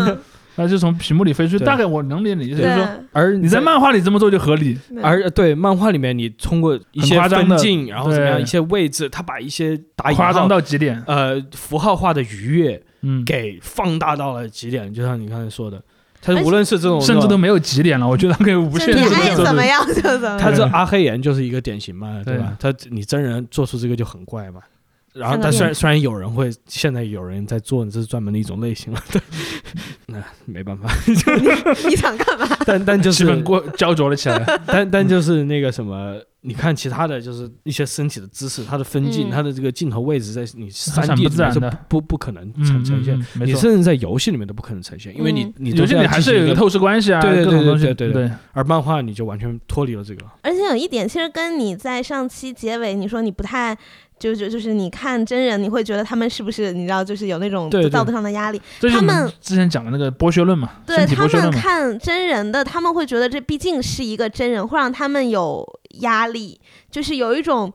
[0.54, 1.64] 然后就从屏幕里飞出去。
[1.64, 11.02] 大概我能理解你，就是说，而你在漫画里这么做就合理，而对漫画里面，你通过一些夸张的分镜，然后怎么样一些位置，他把一些打夸张到极点。
[11.06, 15.82] 呃符号化的愉悦嗯，给放大到了极点，就像你刚才说的，
[16.22, 20.38] 他无论是这种甚至都没有极点了，我觉得他可以无限就你爱怎么样就怎么样。
[20.38, 22.56] 他这阿黑岩就是一个典型嘛，对对吧？
[22.60, 24.60] 他你真人做出这个就很怪嘛。
[25.12, 29.20] 然后，但虽然虽然有人会，现在有人在做，这是专门的一种类型了，对，
[30.06, 30.16] 那
[30.46, 31.14] 没办法，你
[31.94, 32.48] 想干嘛？
[32.64, 34.42] 但但就是气氛过焦灼了起来。
[34.66, 43.46] 但但就是那个什么，你看其他的就是一些身体的姿势，它的分镜，嗯它的这个镜头位置，在你三 D 里面是自然的不不可能嗯呈呈现，嗯嗯。
[43.46, 50.26] 你甚至在游戏里面都不可能呈现，因为你你游戏里还是有一个透视关系啊，对对对各种东西，对对对对而漫画你就完全脱离了这个。
[50.42, 53.78] 而且有一点，其实跟你在上期结尾你说你不太
[54.22, 58.62] 就就就是你看真人，你会觉得他们是不是你知道，就是有那种道德上的压力。
[58.92, 61.50] 他们之前讲的那个剥削论嘛，对他们。
[61.50, 65.66] 看真人的，他们会觉得这毕竟是一个真人，会让他们有
[66.00, 66.60] 压力，
[66.90, 67.72] 就是有一种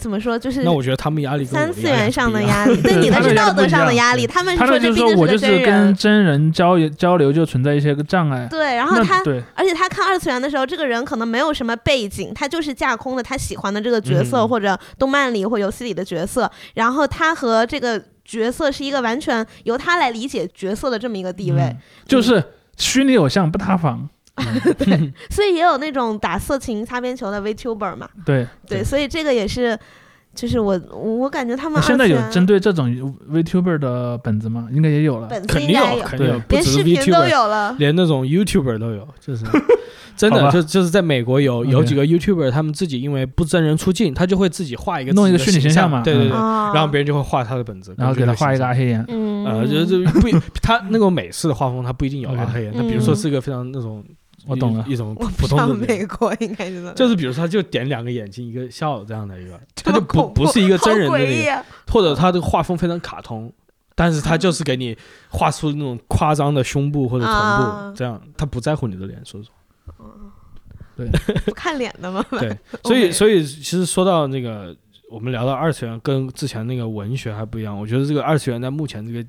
[0.00, 5.94] 怎么说，就是那我觉得他们压力三次元上的压力，对你的是道德上的压力，他们他说这毕们就是说我就是竟个真跟。
[5.94, 8.46] 真人交交流就存在一些个障碍。
[8.50, 21.76] 对，然后他对而且他看二次元的时候，这个人可能没有什么背景，他就是架空的他喜欢的这个角色、嗯或者动漫里或游戏里的角色，然后他和这个角色是一个完全由他来理解角色的这么一个地位，嗯
[22.06, 22.42] 就是
[22.76, 24.08] 虚拟偶像不塌房。
[25.30, 29.78] 所以也有那种打色情擦边球的 VTuber 嘛，对，对，对所以这个也是。
[30.32, 32.88] 就是我，我感觉他们现在有针对这种
[33.28, 34.68] VTuber 的本子吗？
[34.72, 35.26] 应该也有了。
[35.26, 37.74] 本子肯定有，应该有，肯定连视频都有了。
[37.80, 39.44] 连那种 YouTuber 都有，就是
[40.16, 49.04] 真的就就是在美国有有几个 YouTuber，他们自己因为不真人出镜，他就会自己画一个弄一个虚拟形象嘛对对对，啊，然后别人就会画他的本子，然后给他画一个阿黑眼。
[49.08, 50.32] 嗯，呃，就就不一
[50.62, 54.04] 他那种美式的画风，他不一定有阿黑眼，他比如说是一个非常那种
[54.46, 54.84] 我懂了。
[54.88, 55.74] 一一种普通的。
[55.74, 61.64] 美国应该是就是比如说，他就点两个眼睛，一个笑这样的一个， 他就不不是一个真人的那个，诡异啊。
[61.88, 63.52] 或者他的画风非常卡通，
[63.94, 64.96] 但是他就是给你
[65.28, 67.90] 画出那种夸张的胸部或者臀啊。
[67.90, 69.56] 部，这样他不在乎你的脸，说实话。
[71.46, 72.22] 不看脸的吗？
[72.32, 74.76] 对， 所以所以其实说到那个，
[75.10, 79.26] 我们聊到二次元跟之前那个文学还不一样，我觉得这个二次元在目前这个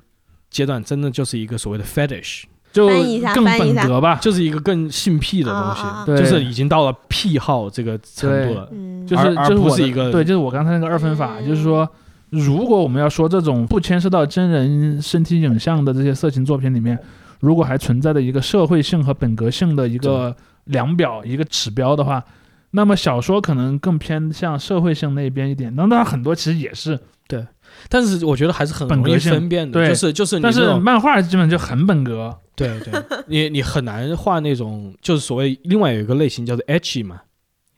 [0.50, 2.42] 阶段，真的就是一个所谓的 fetish，
[2.72, 2.88] 就
[3.34, 8.68] 更本格吧，就是一个更性癖的东西，就是已经到了癖好这个程度了。
[8.72, 11.88] 嗯，就是就是不是一个对，就是我刚才那个二分法，嗯就是说，
[12.30, 16.98] 如果我们要说这种不牵涉到真人身体影像的这些色情作品里面，
[17.40, 22.24] 如果还存在的一个社会性和本格性的一个量表、一个指标的话，
[22.70, 25.74] 那么小说可能更偏向社会性那边一点。
[25.76, 26.98] 那当然很多其实也是
[27.28, 27.46] 对，
[27.90, 32.34] 但是我觉得还是很容易本格性分辨的，对就是就是但是漫画基本就很本格。
[32.54, 32.92] 对对，
[33.26, 37.22] 你你很难画那种就是所谓另外有一个类型叫做 H 嘛，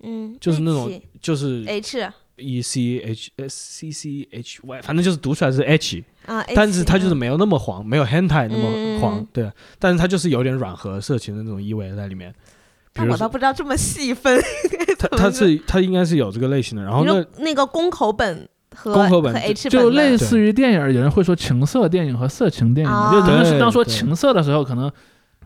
[0.03, 12.35] 嗯，就是那种就是 H E C H S C C H Y，反正就是读出来是 H，啊，但是它就是嗯没有那么黄，没有 hentai 那么黄，嗯对，但是它就是有点软和色情的那种意味在里面。
[12.93, 14.41] 但我倒，不知道这么细分。
[14.99, 24.91] 它它是它应该是有这个类型的，然后那那个公口本和和 H 就类似于电影，有人会说情色电影和色情电影，啊就人们是当说情色的时候，可能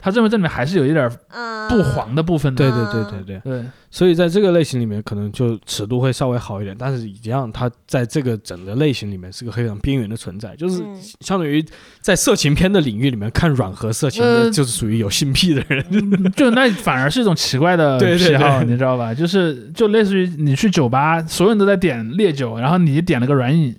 [0.00, 2.70] 他认为这里面还是有一点嗯不黄的部分的。
[2.70, 11.64] 对对对对对，对，所以在这个类型里面，可能就尺度会稍微好一点，但是一样，它在这个整个类型里面是个非常边缘的存在，就是嗯相当于
[12.00, 15.84] 在色情片的领域里面看软和色情的，呃就是属于有性癖的人。
[15.90, 19.12] 嗯就那反而是一种奇怪的 对对癖好，对你知道吧？
[19.12, 23.74] 就是就类似于你去酒吧，所有人都在点烈酒，然后你点了个软饮，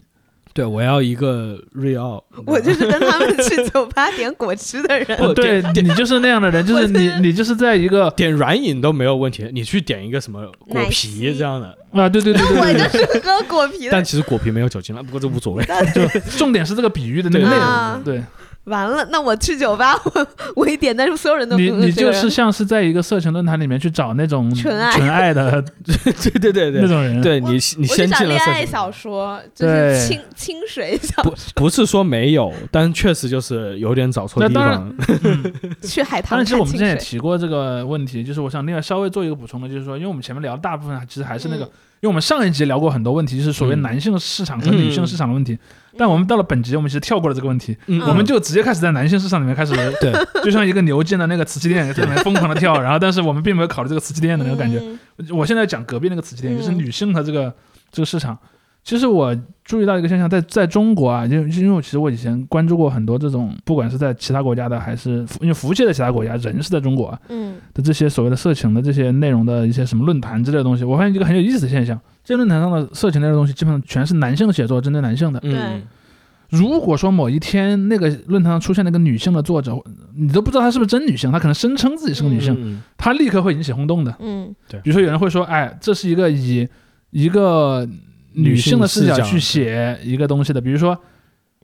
[0.54, 5.18] 对，我要一个瑞奥， 我就是跟他们去酒吧点果汁的人。
[5.18, 12.90] 不对 你就是那样的人，就是你你就是在一个点软饮都没有问题，你去点一个什么果奶皮这样的，啊，对对对我对对。
[12.90, 13.92] 就是喝果皮的。
[13.92, 14.04] 但。
[14.04, 15.64] 其实果皮没有酒精了，不过这无所谓。
[15.94, 17.92] 就，重点是这个比喻的那个内啊。
[17.94, 18.24] 容，对
[18.70, 24.94] 完了，那我去酒吧，我 我一点，但是所有人都你你就是像是在一个色情论坛里面去找那种纯爱。
[24.94, 35.52] 纯爱的 对对对对，那种人，对你你先找恋爱小说，就是清清水小不不是说没有，但确实就是有点找错地那当然方。
[35.84, 36.96] 去海当然，其实我们之前也。
[37.00, 41.72] 提过这个问题，就是我想另外稍微做一个补充的，就是说，因为我们前面聊的大部分其实还是那个，嗯。
[42.02, 43.82] 因为我们上一集聊过很多问题，就是所谓嗯。
[43.82, 45.58] 男性市场和女性市场的问题，
[46.00, 48.00] 但我们到了本集，我们其实跳过了这个问题，嗯。
[48.08, 54.80] 我们就直接开始在男性市场里面开始，对，就像一个牛进了那个瓷器店，在里面疯狂的跳，然后但是我们并没有考虑这个瓷器店的那个感觉。
[54.80, 54.98] 嗯。
[55.38, 57.54] 我现在讲隔壁那个瓷器店，嗯就是女性的这个
[57.92, 58.38] 这个市场。
[58.82, 67.58] 其实我注意到一个现象，在在中国啊，因为因为我其实我以前关注过很多这种，不管是在其他国家的，还是因为服务器在其他国家，人是在中国啊嗯。
[67.74, 75.40] 的这些所谓的色情的这些内容的一些什么论坛之类的东西，我发现一个很有意思的现象，这论坛上的色情类的东西基本上全是男性写作，针对男性的。
[75.42, 75.82] 嗯，
[76.50, 79.76] 如果说某一天那个论坛上出现了一个女性的作者，
[80.16, 84.16] 你都不知道她是不是真女性，她可能声称自己是个女性，嗯她立刻会引起轰动的。
[84.20, 86.68] 嗯比如说有人会说，哎，这是一个以
[87.10, 87.90] 一个
[88.34, 90.96] 女性的视角去写一个东西的，比如说。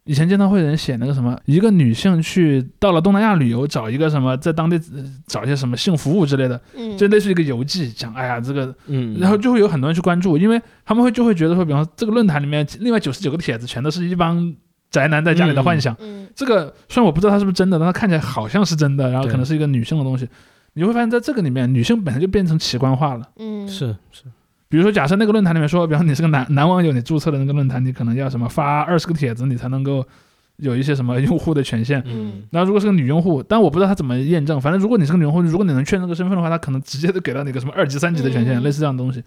[0.05, 14.55] 以前经常会有人写那个什么，一个女性去到了东南亚旅游，找一个什么在当地呃找一些什么性服务之类的，嗯，就类似于一个游记，讲哎呀这个，嗯，然后就会有很多人去关注，因为他们会就会觉得说，比方说这个论坛里面另外九十九个帖子全都是一帮
[14.91, 20.29] 宅男在家里的幻想，嗯这个虽然我不知道它是不是真的，但它看起来好像是真的，然后可能是一个女性的东西，
[20.73, 23.27] 你会发现在这个里面，女性本身就变成奇观化了。
[23.37, 23.67] 嗯。
[23.67, 24.25] 是是，
[24.67, 30.05] 比如说，假设那个论坛里面说，比方你是个男男网友，你注册的那个论坛，你可能要什么发二十个帖子，你才能够
[30.57, 32.01] 有一些什么用户的权限。
[32.07, 39.23] 嗯那如果是个女用户，但我不知道他怎么验证，反正如果你是个女用户，如果你能确认这个身份的话，他可能直接就给到你个什么二级、三级的权限，嗯类似这样的东西。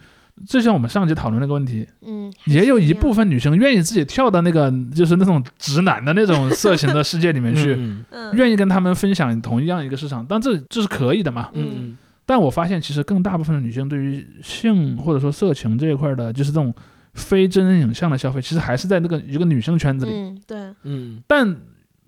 [0.47, 11.49] 就像我们上集讨论那个问题，嗯，也有一部分，女生愿意自己跳到那个就是那种直男的那种色情的世界里面去，嗯嗯，愿意跟他们分享同样一个市场，但这这是可以的嘛？
[11.55, 11.97] 嗯
[12.29, 16.74] 但我发现其实更大部分的女性对于性或者说色情这一块的，就是这种
[17.14, 21.22] 非真人影像的消费，其实还是在那个一个女性圈子里，嗯，对，嗯。
[21.26, 21.57] 但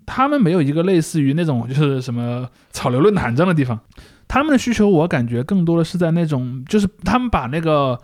[0.05, 3.79] 他们没有一个类似于那种就是什么草榴论坛这样的地方，
[4.27, 7.99] 他们的需求我感觉更多的是在那种就是他们把那个。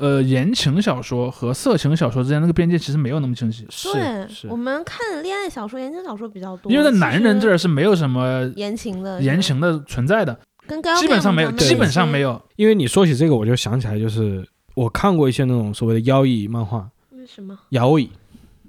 [0.00, 4.48] 呃，言情小说和色情小说之间那个边界其实没有那么清晰，对是，是。
[4.48, 10.40] 我们看恋爱小说、言情小说比较多，因为在男人这儿儿是没有什么言情的，言情的存在的，
[10.70, 12.40] 跟高基本上没有，基本上没有。
[12.54, 18.08] 因为你说起这个，我就想起来，就是我看过一些那种所谓的妖异漫画，为什么摇椅、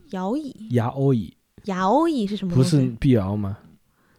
[0.09, 0.35] 牙欧
[1.13, 2.63] 蚁牙欧椅是什么不？
[2.63, 3.55] 是碧瑶吗？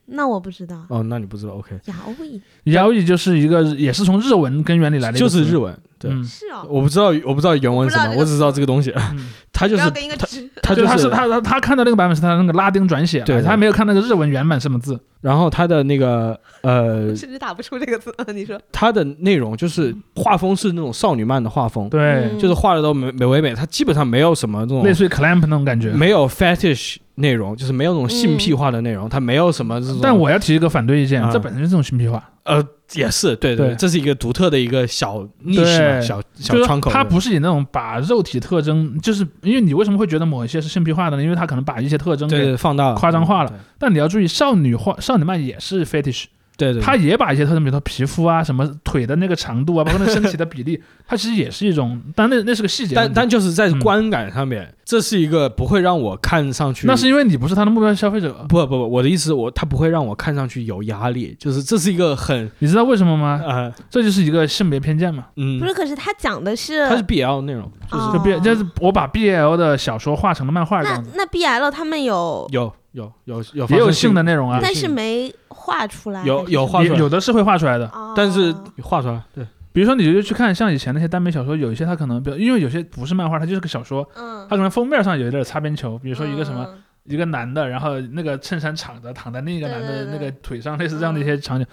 [0.07, 0.85] 那我不知道。
[0.89, 5.77] 哦，那你不知道？OK，摇椅摇椅就是一个也是从日文根源里来的就是日文。
[6.03, 8.93] 对，嗯，是哦，我不知道，我不知道原文是什么，我不知道这个我只知道这个东西。
[8.97, 9.31] 嗯。
[9.53, 13.45] 他就是不要跟一个直，他就是他是他他他看到那个版本是他那个拉丁转写的，对对。
[13.45, 14.99] 他没有看那个日文原版什么字。
[15.21, 18.13] 然后他的那个呃， 甚至打不出这个字。
[18.35, 22.39] 你说，他的内容就是画风是那种少女漫的画风，对，嗯。
[22.41, 25.93] 就是画的都美美唯美，他基本上没有什么这种类似于 clamp 那种感觉。
[25.93, 30.01] 没有 fetish 内容，就是没有那种性癖化的内容，他没有什么这种。
[30.03, 31.31] 但我要提一个反对意见，啊。
[31.33, 32.61] 这本身就是这种性癖化，呃
[32.95, 36.91] 也是对对这是一个独特的一个小嘛，对小小窗口。
[36.91, 41.23] 它不是以那种把肉体特征，就是因为你为什么会觉得某一些是性癖化的呢？
[41.23, 43.53] 因为它可能把一些特征给放大夸张化了。
[43.79, 46.25] 但你要注意，少女化少女漫也是 fetish，
[46.57, 52.95] 对对，对它也把一些特征，比如说皮肤啊、什么腿的那个长度啊， 包括那身体的比例，它其实也是一种，但那那是个细节。
[52.95, 56.87] 但但就是在嗯观感上面，这是一个不会让我看上去。
[56.87, 63.41] 那是因为你不是他的目标消费者，不不不，我的意思我他不会让我看上去有压力，就是这是一个很你知道为什么吗？
[63.45, 65.27] 呃这就是一个性别偏见嘛。
[65.37, 77.87] 嗯不，是，可是他讲的是，他是 BL 内容，就是哦就 B 就是我把 BL 的小说画成了漫画这样子，那那 BL 他们有，有有有有也有性的内容啊，但是没画出来，有有画出来有的是会画出来的。
[77.89, 86.69] 哦但是画出来对比如说，你就去看像以前那些耽美小说，有一些它可能，比如因为有些不是漫画，它就是个小说，嗯，它可能封面上有一点擦边球，比比如说一个什么、
[87.05, 91.67] 一个男的，然后那个衬衫敞着躺在另一个男的那个腿上，类似这样的一些场景。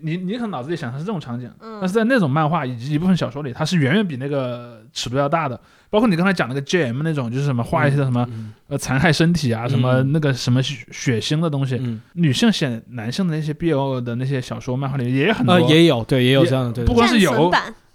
[0.00, 5.58] 你你可能脑子里想的是这种场景，嗯，但是在那种漫画以及一部分小说里，它是远远比那个尺度要大的。
[5.88, 17.50] 包括你刚才讲那个 JM 那种，就是什么画一些什么、嗯呃残害身体啊，什么嗯那个什么血血腥的东西，嗯女性写男性的那些 BL 的那些小说漫画里也很多，呃也有对也有这样的不光是有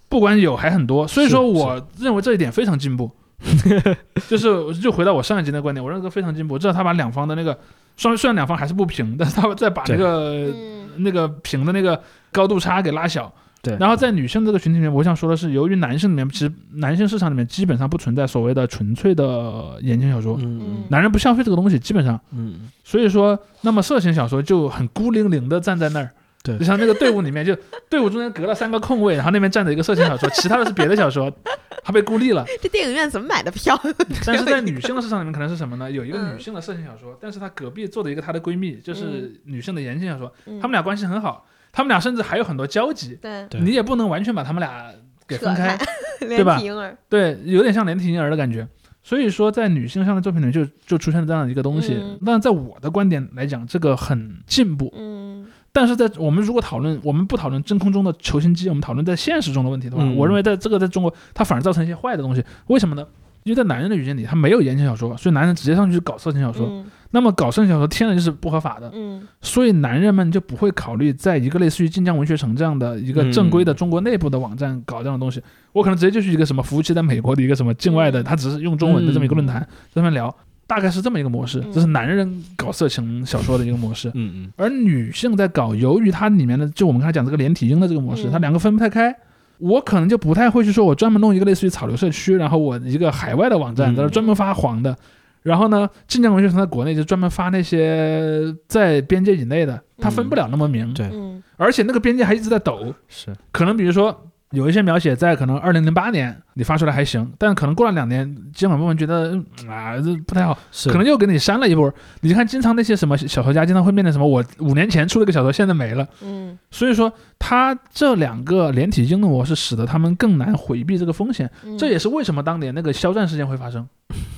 [0.07, 3.11] 不管有还很多，所以说我认为这一点非常进步。
[4.29, 6.59] 就是就回到我上一集的观点，我认为这非常进步。
[6.59, 7.57] 至少他把两方的那个
[7.97, 13.31] 虽然虽然两方还是不平，但是他再把那个嗯那个屏的那个高度差给拉小。
[13.63, 22.19] 对然后在女性这个群体里面，我想说的是，由于男性里面其实男性市场里面基本上不存在所谓的纯粹的言情小说，嗯男人不消费这个东西，基本上。
[22.31, 26.09] 嗯所以说，那么色情小说就很孤零零的站在那儿。
[26.43, 27.55] 对就像那个队伍里面，就
[27.89, 31.31] 队伍中间隔了三个空位，然后那边站着一个色情小说，其他的是别的小说，
[31.83, 32.43] 他被孤立了。
[32.61, 33.79] 这电影院怎么买的票？
[34.25, 35.91] 但是在女性的市场里面，可能是什么呢？
[35.91, 43.17] 有一个嗯女性的色情小说，但是她隔壁坐的一个她的闺蜜，就是女性的言情小说，嗯他们俩关系很好，他们俩甚至还有很多交集。
[43.21, 44.91] 对对你也不能完全把他们俩
[45.27, 45.77] 给分开，
[46.19, 46.59] 对对吧
[47.07, 48.67] 对，有点像连体婴儿的感觉。
[49.03, 52.19] 所以说，在女性向的作品里就就出现了这样的一个东西嗯。
[52.23, 54.93] 但在我的观点来讲，这个很进步。
[54.95, 55.40] 嗯
[55.73, 62.43] 但是在我们如果讨论，我们不讨论真空中的球形机，我们讨论在现实中的问题的话，嗯我认为在这个在中国，它反而造成一些坏的东西。
[62.67, 63.05] 为什么呢？
[63.43, 66.67] 因为在男人的语境里，他没有言情小说，所以男人直接上去搞色情小说。
[66.67, 75.41] 嗯那么搞色情小说天然就是不合法的，嗯所以男人们就不会考虑在一个类似于晋江文学城这样的一个正规的嗯中国内部的网站搞这样的东西。
[75.73, 79.59] 我可能直接就去一个什么服务器在美国的一个什么境外的，嗯他只是用中文的这么一个论坛，
[79.89, 80.33] 在上面聊，
[80.71, 81.59] 大概是这么一个模式。
[81.59, 81.71] 嗯。
[81.73, 84.07] 这是男人搞色情小说的一个模式。
[84.13, 84.51] 嗯嗯。
[84.55, 88.31] 而女性在搞，由于它里面的就我们刚才讲这个连体婴的这个模式，嗯。
[88.31, 89.13] 它两个分不太开。
[89.57, 93.95] 我可能就不太会去说，我专门弄一个类似于草榴社区，然后我一个海外的网站嗯。
[93.97, 94.95] 在那专门发黄的，
[95.43, 101.09] 然后呢，晋江文学城在国内就专门发那些在边界以内的，它分不了那么明，对。
[101.11, 101.43] 嗯。
[101.57, 103.35] 而且那个边界还一直在抖，是。
[103.51, 111.93] 可能比如说有一些描写在可能二零零八年你发出来还行，但可能过了两年，监管部门觉得嗯啊这不太好，可能又给你删了一波。
[112.21, 116.07] 你看，经常那些什么小说家经常会面临什么，我五年前出了个小说，现在没了。
[116.21, 123.87] 嗯所以说，它这两个连体婴的模式使得他们更难回避这个风险，嗯这也是为什么当年那个肖战事件会发生。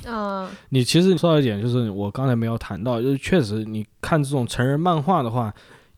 [0.05, 5.51] 嗯你其实说到一点，就是我刚才没有谈到，就是确实你看这种成人漫画的话，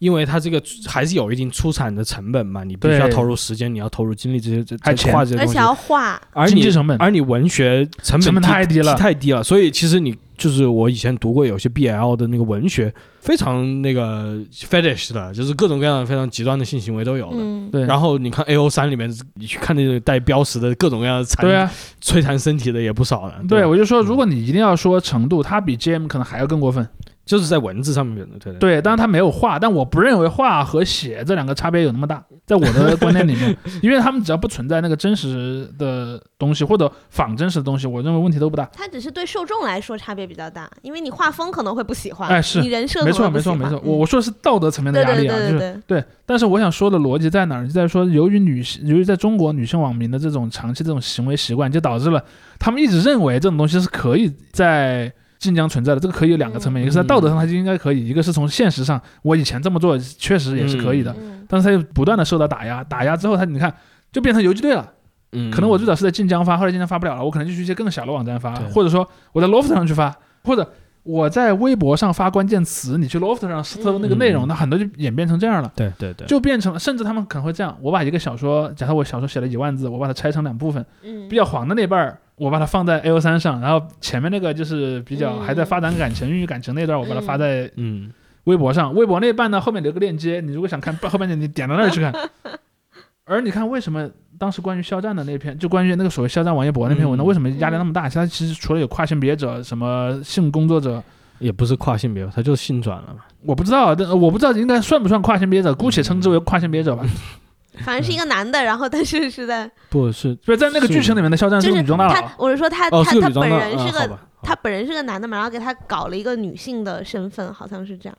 [0.06, 17.38] 因为它这个还是有一定出产的成本嘛，你必须要投入时间，你要投入精力这些这这还钱而且画这些东西，要画，而你经济成本而你文学成本成本太低了太低了，所以其实你就是我以前读过有些 BL 的那个文学，非常那个 fetish 的，就是各种各样的非常极端的性行为都有的。
[17.40, 21.72] 嗯，对，然后你看 A O 三里面，你去看那个带标识的各种各样的残对啊，
[22.04, 23.36] 摧残身体的也不少的。
[23.48, 26.88] 对，吧我就说，嗯如果你一定要说程度，它比 GM 可能还要更过分。
[27.26, 38.70] 就是在文字上面的，对对对，当然他没有画，但我不认为画和写这两个差别有那么大，在我的观念里面， 因为他们只要不存在那个真实的东西或者仿真实的东西，我认为问题都不大。
[38.72, 43.78] 它只是对受众来说差别比较大，因为你画风可能会不喜欢，哎是你人设没错，没错，没错。
[43.78, 46.04] 嗯我我说的是道德层面的压力啊，就是对。
[46.28, 47.68] 但是我想说的逻辑在哪儿？
[47.68, 52.24] 就在于说，由于女性，由于在中国女性网民的这种长期这种行为习惯，就导致了
[52.60, 55.12] 他们一直认为这种东西是可以在
[55.46, 56.00] 晋江存在的。
[56.02, 61.16] 这个可以有两个层面，一个是在道德上它就应该可以，一个是从现实上，我以前这么做确实也是可以的。
[61.18, 63.72] 嗯但是它又不断的受到打压，打压之后它你看
[64.12, 64.92] 就变成游击队了。
[65.34, 70.68] 嗯，可能我最早是在晋江发，后来晋江发不了了，我可能就去一些更小的网站发，或者说我在 Loft 上去发，或者
[71.04, 75.72] 我在微博上发关键词，你去 Loft 上搜那个内容，嗯那很多就演变成这样了。
[75.76, 88.12] 对对对，就变成了，甚至他们可能会这样：我把一个小说，假设我小说写了一万字，我把它拆成两部分，嗯比较黄的那半儿，我把它放在 A O 三上，然后前面那个就是比较嗯还在发展感情、孕育感情那段，我把它发在嗯
[88.44, 92.14] 微博上，微博那半呢后面留个链接，你如果想看后半截，你点到那儿去看。
[93.28, 94.08] 而你看，为什么
[94.38, 98.08] 当时关于肖战的那篇，就关于那个所谓肖战王一博那篇文章，嗯为什么压力那么大？
[98.08, 101.02] 他其实除了有跨性别者、什么性工作者，
[101.40, 103.22] 也不是跨性别，他就是性转了嘛。
[103.44, 107.04] 我不知道，但我不知道应该算不算跨性别者，姑且称之为跨性别者吧。
[107.84, 112.14] 反正是一个男的，然后但是是在，不是不是在那个剧情里面的肖战是就是个女装大佬。
[112.14, 118.18] 他，，我是说他哦，他他本人是个他本人是个男的嘛，然后给他搞了一个女性的身份，好像是这样，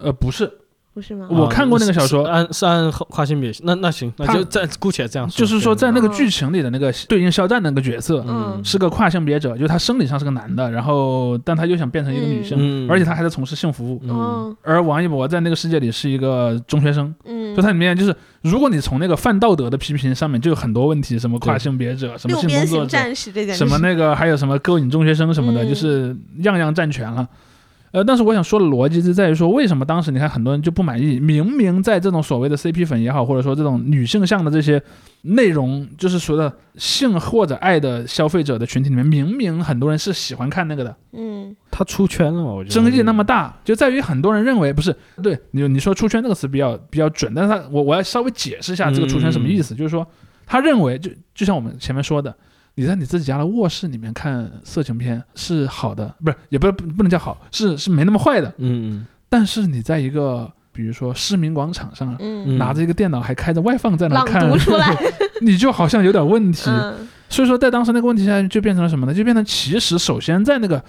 [0.00, 0.50] 呃，不是，
[0.96, 1.28] 不是吗？
[1.30, 5.36] 我看过那个小说按是按跨性别，那那行，那就暂姑且这样说。
[5.38, 6.12] 就是说在那个嗯。
[6.12, 8.58] 剧情里的那个对应肖战的那个角色嗯。
[8.64, 14.00] 是个跨性别者，就是他生理上是个男的，然后但他又想变成一个女性，嗯，而且他还在从事性服务。
[14.62, 17.54] 而王一博在那个世界里是一个中学生，嗯。
[17.54, 22.98] 就，他里面就是，如果你从那个泛道德的批评上面就有很多问题，什么跨性别者，什么性工作者，
[23.54, 25.68] 什么那个还有什么勾引中学生什么的，嗯。
[25.68, 27.28] 就是样样占全了。
[27.92, 31.18] 呃，但是我想说的逻辑是在于说，为什么当时你看很多人就不满意？
[31.18, 34.82] 明明在这种所谓的 CP 粉也好，或者说这种女性向的这些
[35.22, 42.50] 内容，就是说的性或者爱的消费者的群体里面，明明很多人是喜欢看那个的，嗯他出圈了嘛？
[42.52, 50.06] 我觉得争议那么大，就在于很多人认为不是对你你说出圈这个词比较比较准，但是他我我要稍微解释一下这个出圈什么意思，就是说
[50.46, 52.34] 他认为就就像我们前面说的，
[52.76, 62.16] 你在你自己家的卧室里面看色情片是好的，不是也不是不不能叫好，是是没那么坏的，嗯但是你在一个比如说市民广场上。
[62.58, 64.96] 拿着一个电脑还开着外放在那朗看读，出来
[65.42, 66.70] 你就好像有点问题。
[66.70, 69.12] 嗯所以说，在当时那个问题下，就变成了什么呢？
[69.12, 70.80] 就变成其实首先在那个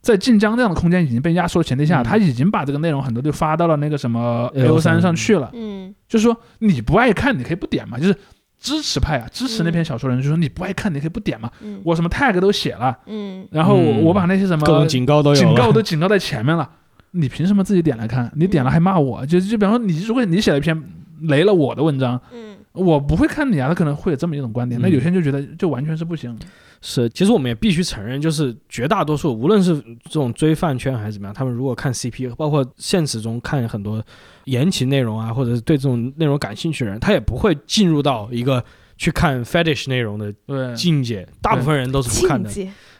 [0.00, 5.50] 在晋江这样的空间已经被压缩的前提下，嗯他已经把这个内容很多就发到了那个什么 O 三上去了。
[5.52, 7.98] 嗯就是说你不爱看，你可以不点嘛。
[7.98, 8.16] 就是
[8.58, 11.50] 支持派啊，支持那篇小说的人就说你不爱看，你可以不点嘛。
[11.62, 16.68] 嗯我什么 tag 都写了，嗯然后我把那些什么各种警告都有，警告都警告在前面了，
[17.12, 18.30] 你凭什么自己点来看？
[18.34, 19.24] 你点了还骂我？
[19.26, 20.82] 就就比方说你如果你写了一篇
[21.22, 24.78] 雷了我的文章，嗯我不会看你啊，他可能会有这么一种观点。
[24.80, 26.36] 那嗯有些人就觉得就完全是不行。
[26.82, 34.04] 是，其实我们也必须承认，就是绝大多数，无论是这种追饭圈还是怎么样，他们如果看 CP，包括现实中看很多
[34.46, 38.64] 言情内容啊，或者是对这种内容感兴趣的人，他也不会进入到一个
[38.96, 41.24] 去看 fetish 内容的，境界。
[41.40, 42.50] 大部分人都是不看的，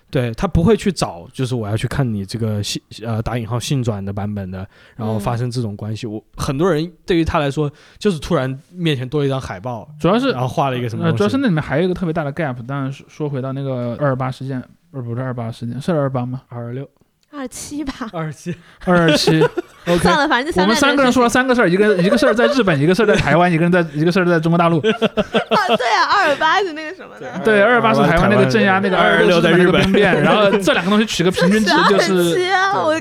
[0.09, 6.07] 对他不会去找，就是我要去看你这个性呃打引号性转的版本的，然后发生这种关系。
[6.07, 12.64] 我很多人对于他来说，就是突然面前多一张海报，主要是然后画了一个什么呃，东西，主要是那里面还有一个特别大的 gap。
[12.66, 16.42] 当然说说回到那个二二八事件，不是不是二八事件，是二八吗？
[16.49, 16.88] 二二六
[17.37, 19.41] 二七吧，二七，二二七，
[19.87, 20.18] OK 算。
[20.18, 24.78] 了，反正就我们三个人说了三个事儿，一个一个事儿在日本，一个事儿在台湾，一个人在一个事儿在中国大陆。
[24.82, 32.53] 啊，对啊，二二八是那个什么的，对，二二八是台湾那个镇压那个二六在日本兵变，然后这两个东西取个平均 值就二是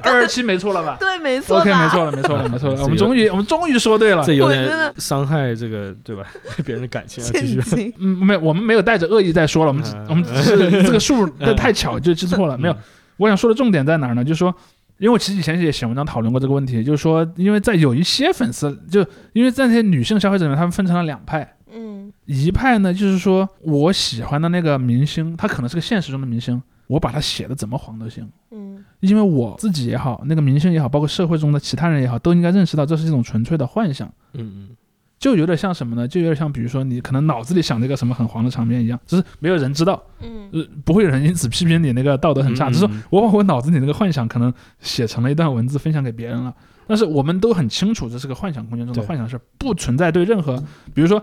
[0.03, 2.81] 二二七，没错了吧对，没错？OK，没错了，没错了，没错了。
[2.83, 4.33] 我们终于我们终于说对了这。
[4.33, 6.23] 有点伤害这个对吧？
[6.65, 7.93] 别人的感情啊，继震续。
[7.99, 12.75] 嗯，没有，我们没有带着恶意在说了，我们我们只是这个数的太巧就记错了，没有。
[13.17, 14.23] 我想说的重点在哪儿呢？
[14.23, 14.53] 就是说，
[14.97, 22.11] 因为我其实以前也写文章讨论过这个问题，就是说，因为在有一些粉丝，就因为在那些女性消费者里面，他们分成了两派，嗯。
[22.25, 28.83] 一派呢就是说我喜欢的那个明星，他可能是个现实中的明星，我把他写的怎么黄都行，嗯。
[28.99, 34.07] 因为我自己也好，那个明星也好，包括社会中的其他人也好，都应该认识到这是一种纯粹的幻想。
[34.33, 34.69] 嗯嗯，
[35.17, 36.07] 就有点像什么呢？
[36.07, 40.49] 就有点像，比如说你可能脑子里想这个什么很黄的场面一样，只是没有人知道，嗯。
[40.53, 42.73] 呃，不会有人因此批评你那个道德很差，嗯。
[42.73, 46.53] 只是说我把我脑子里那个幻想可能写成了一段文字分享给别人了，
[46.87, 50.61] 但是我们都很清楚这是个幻想空间中的幻想是不存在对任何，
[50.93, 51.21] 比如说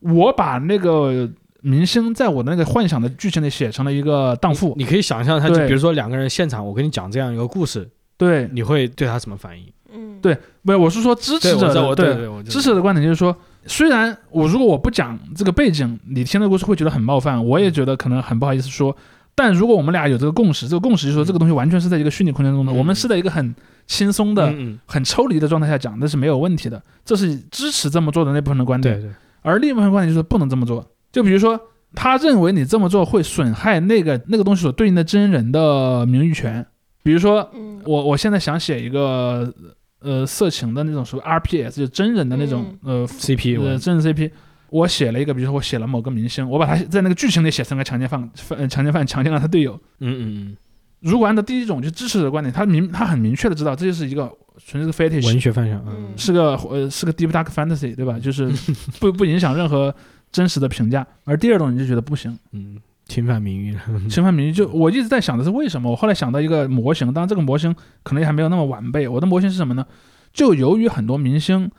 [0.00, 1.28] 我把那个
[1.60, 8.48] 明星在我的那个幻想的剧情里写成了一个荡妇，你可以想象他，就比如说两个人现场，我跟你讲这样一个故事，对。
[8.52, 9.64] 你会对他什么反应？
[9.92, 13.36] 嗯对，不是我是说支，持者的对支持者的观点就是说，
[13.66, 18.96] 虽然我如果我不讲这个背景，你听这个故事会觉得很冒犯，我也觉得可能很不好意思说。
[19.34, 23.54] 但如果我们俩有这个共识，这个共识就是说这个东西完全是在一个虚拟空间中的，嗯我们是在一个很
[23.86, 24.52] 轻松的、
[24.84, 26.82] 很抽离的状态下讲，那是没有问题的。
[27.04, 29.00] 这是支持这么做的那部分的观点。
[29.00, 30.84] 对对，而另一部分观点就是不能这么做。
[31.12, 31.58] 就比如说，
[31.94, 36.66] 他认为你这么做会损害那个那个东西所对应的真人的名誉权。
[37.04, 39.54] 比如说，嗯我我现在想写一个
[40.00, 44.30] 呃色情的那种属于 RPS，就真人的那种、呃 CP 呃，真人 CP。
[44.70, 48.30] 我写了一个，比如说我写了某个明星，我把他在那个剧情里写成个强奸犯，
[48.68, 49.80] 强奸犯强奸了他队友。
[50.00, 50.56] 嗯嗯
[51.00, 54.30] 如果按照第一种就支持者的观点，他明他很明确的知道这就是一个
[54.66, 58.18] 纯是个嗯，fetish，文学方向，嗯是个呃是个 deep dark fantasy，对吧？
[58.18, 58.50] 就是
[59.00, 59.94] 不不影响任何
[60.30, 61.06] 真实的评价。
[61.24, 62.76] 而第二种你就觉得不行，嗯，
[63.08, 64.52] 侵犯名誉了， 侵犯名誉。
[64.52, 65.90] 就我一直在想的是为什么？
[65.90, 69.08] 我后来想到一个模型，当然这个模型可能也还没有那么完备。
[69.08, 69.84] 我的模型是什么呢？
[70.32, 71.70] 就由于很多明星，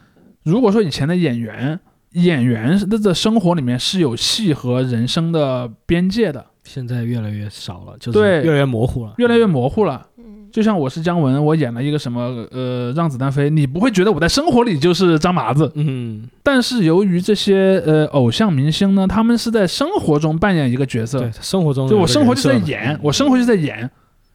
[0.43, 1.79] 如果说以前的演员，
[2.13, 10.07] 演员的的生活里面是有戏和人生的边界的，现在越来越少了，就是对越来越模糊了，越来越模糊了。
[10.49, 21.19] 嗯就像我是姜文，我演了一个什么呃让子弹飞，你不会觉得我在生活里就是张麻子，嗯，但是由于这些呃偶像明星呢，他们是在生活中扮演一个角色。
[21.19, 23.89] 对，，生活中就我生活就在演，我生活就在演。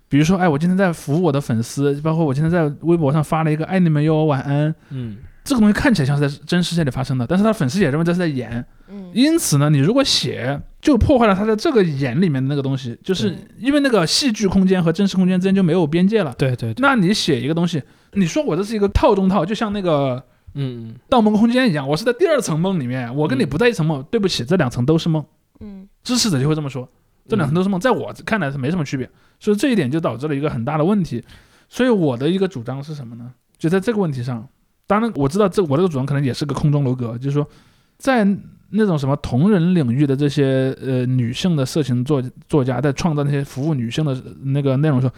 [0.09, 4.73] 比如说，哎，我今天在服务我的粉丝，包括我今天在微博上发了一个“爱你们哟，晚安。
[4.91, 8.65] 嗯”，这个东西看起来像是在真实世界里发生的，但是他粉丝也认为这是在演。
[8.89, 9.11] 嗯。
[9.13, 16.35] 因此呢，你如果写，就破坏了他在这个眼里面的那个东西，就是因为那个戏剧空间和真实空间之间就没有边界了。
[16.37, 17.83] 对对对，那你写一个东西，
[18.13, 20.23] 你说我这是一个套中套，就像那个
[20.53, 25.25] 嗯嗯《盗梦空间》一样，我是在第二层梦里面，我跟你嗯不在一层梦，对不起，这两层都是梦。
[25.61, 26.87] 嗯支持者就会这么说，
[27.27, 29.09] 这两层都是梦，在我看来是没什么区别，
[29.41, 31.25] 所以这一点就导致了一个很大的问题。
[31.67, 33.33] 所以我的一个主张是什么呢？
[33.57, 34.47] 就在这个问题上，
[34.87, 37.49] 当然我知道这我这个主张可能也是个空中楼阁，就是说，
[37.97, 38.27] 在
[38.75, 45.15] 那种什么同人领域的这些呃女性的色情作作家在创造那些服务女性的那个内容的时候，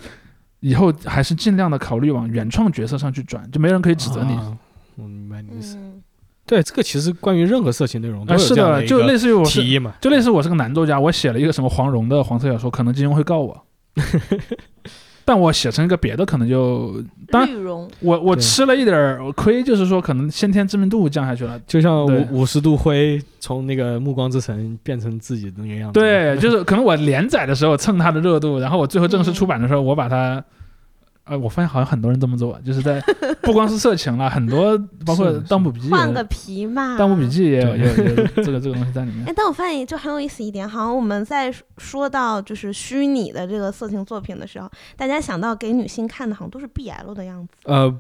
[0.61, 4.33] 以后还是尽量的考虑往原创角色上去转，就没人可以指责你。
[4.35, 4.57] 啊
[4.97, 5.77] 我明白你的意思。
[5.77, 6.03] 嗯
[6.47, 13.67] 对，这个其实关于任何色情内容都是的，就类似于我提议嘛，就类似我是个男作家，我写了一个什么黄蓉的黄色小说，可能金庸会告我。
[15.27, 17.03] 但我写成一个别的，可能就
[17.33, 17.65] 当然，
[17.99, 21.61] 我我吃了一点儿亏，就是说可能先天知名度降下去了。
[21.67, 25.99] 就像五五十度灰从那个暮光之城变成自己的那个样子。
[25.99, 30.43] 对，就是可能我连载的时候蹭它的热度，然后我最后正式出版的时候，我把它，
[31.29, 33.01] 呃，我发现好像很多人这么做，就是在
[33.43, 36.95] 不光是色情了，很多包括《盗墓笔记》换个皮嘛。
[36.99, 39.33] 《盗墓笔记》也有也有也有这个这个东西在里面哎，。
[39.37, 47.55] 但我发现就很有意思一点，好像我们在说到就是虚拟的这个色情作品的时候，大家想到给女性看的，好像都是 BL 的样子。
[47.65, 47.93] 呃，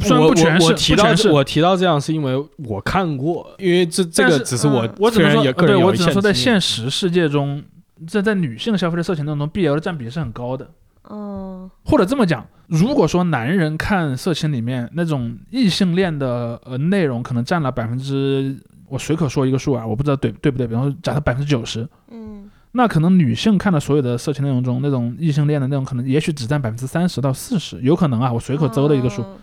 [0.00, 7.62] 虽然我不全是，我我提到是我提到这样是因为我看过，因为这这个只是我嗯我只能说，个人也个人对有一线我只能说，在现实世界中，
[8.08, 10.70] 在在女性消费的色情当中，BL 的占比是很高的。
[11.10, 11.70] 嗯。
[11.84, 18.56] 或者这么讲，如果说男人看色情里面那种异性恋的呃内容，可能占了百分之，
[18.88, 22.50] 我随口说一个数啊，我不知道对对不对，比方说假设百分之九十，嗯。
[22.74, 29.20] 那可能女性看的所有的色情内容中，那种异性恋的那种，可能也许只占百分之三十到四十，有可能啊，我随口诌的一个数。
[29.22, 29.36] 嗯。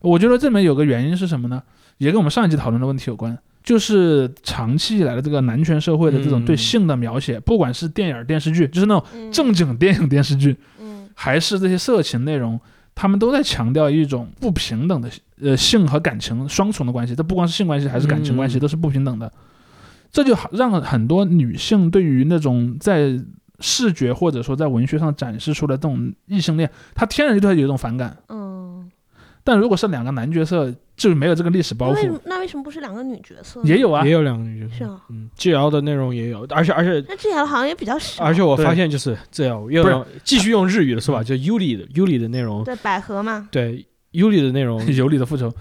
[0.00, 1.60] 我觉得这里面有个原因是什么呢？
[1.98, 6.56] 也跟我们上一集讨论的问题有关，就是长期以来的这个男权社会的这种对嗯。
[6.58, 9.32] 性的描写，不管是电影、电视剧，就是那种嗯。
[9.32, 10.75] 正经电影、电视剧，嗯
[11.18, 12.60] 还是这些色情内容，
[12.94, 15.10] 他们都在强调一种不平等的
[15.40, 19.32] 呃性和感情双重的关系，这不光是性关系，还是感情关系，嗯都是不平等的。
[20.12, 23.18] 这就让很多女性对于那种在
[23.60, 28.16] 视觉或者说在文学上展示出来这种异性恋，她天然就对她有一种反感。
[28.28, 28.65] 嗯
[29.46, 32.20] 但如果是两个男角色，就没有这个历史包袱。
[32.24, 32.62] 那为什么。
[32.66, 33.60] 不是两个女角色？
[33.62, 34.04] 也有啊。
[34.04, 38.24] 也，有两个女角色，是啊，嗯，GL 的内容也有，而且而且那 G L 好像也比较少。
[38.24, 43.86] 而且我发现就是这样，又继续用日语的是吧，就 Yuli 的 Yuli 的内容，对百合嘛，对
[44.16, 45.52] Yuli 的内容 尤里的复仇，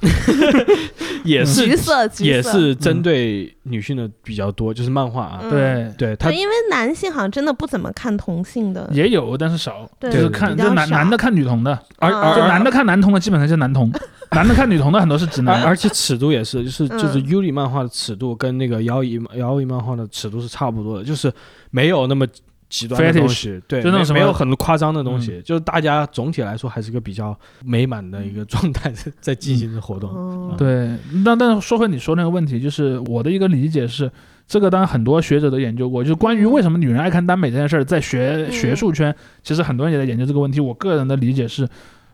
[1.25, 5.49] 也是橘色也是针对女性的比较多，就是漫画啊，嗯。
[5.49, 12.11] 对，对他，因为男性好像真的不怎么看同性的，也有，但是少，就是看男男的看女同的，嗯。
[12.11, 13.91] 而而男的看男同的基本上就是男同，
[14.31, 15.61] 男的看女同的很多是直男。
[15.63, 16.97] 而且尺度也是，就是嗯。
[16.97, 21.31] 就是 Yuli 漫画的尺度跟那个摇椅摇椅漫画的尺度是差不多的，就是
[21.71, 22.25] 没有那么
[22.69, 30.09] 极端的 Fetish，东西，对，就那种什么嗯没没有很夸张的东西，就是大家总体来说还是个比较美满的一个状态在在进行着活动。
[30.15, 34.11] 嗯，对，那但是说回你说那个问题，就是我的一个理解是，
[34.47, 38.51] 这个当然很多学者都研究过，就是关于为什么女人爱看耽美这件事儿，在学嗯。
[38.51, 40.59] 学术圈，其实很多人也在研究这个问题。
[40.59, 41.67] 我个人的理解是，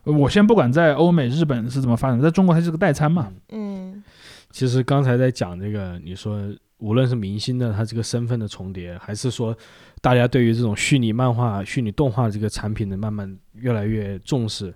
[0.04, 4.02] 呃我先不管在欧美、日本是怎么发展，在中国它是个代餐嘛，嗯。
[4.50, 6.38] 其实刚才在讲这个，你说
[6.78, 9.56] 无论是明星的他这个身份的重叠，还是说
[10.02, 14.74] 大家对于这种虚拟漫画、虚拟动画这个产品的慢慢越来越重视，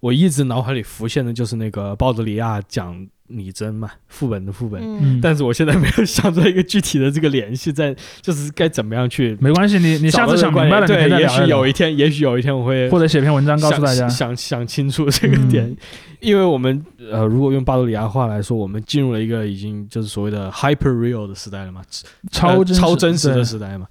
[0.00, 4.80] 我一直脑海里浮现的就是那个鲍德里亚讲拟真嘛，副本的副本。
[4.82, 14.08] 嗯，但是我现在没有想出来一个具体的这个联系在，就是该怎么样去没关系，你你下次想明白了，对，也许有一天，也许有一天我会或者写篇文章告诉大家。
[14.08, 14.34] 想。
[14.34, 15.48] 想想清楚这个嗯。
[15.48, 15.76] 点，
[16.20, 23.86] 因为我们呃，如果用巴多里亚话来说，我们进入了一个已经就是所谓的 hyper real 的时代了嘛，呃超超真实的时代嘛，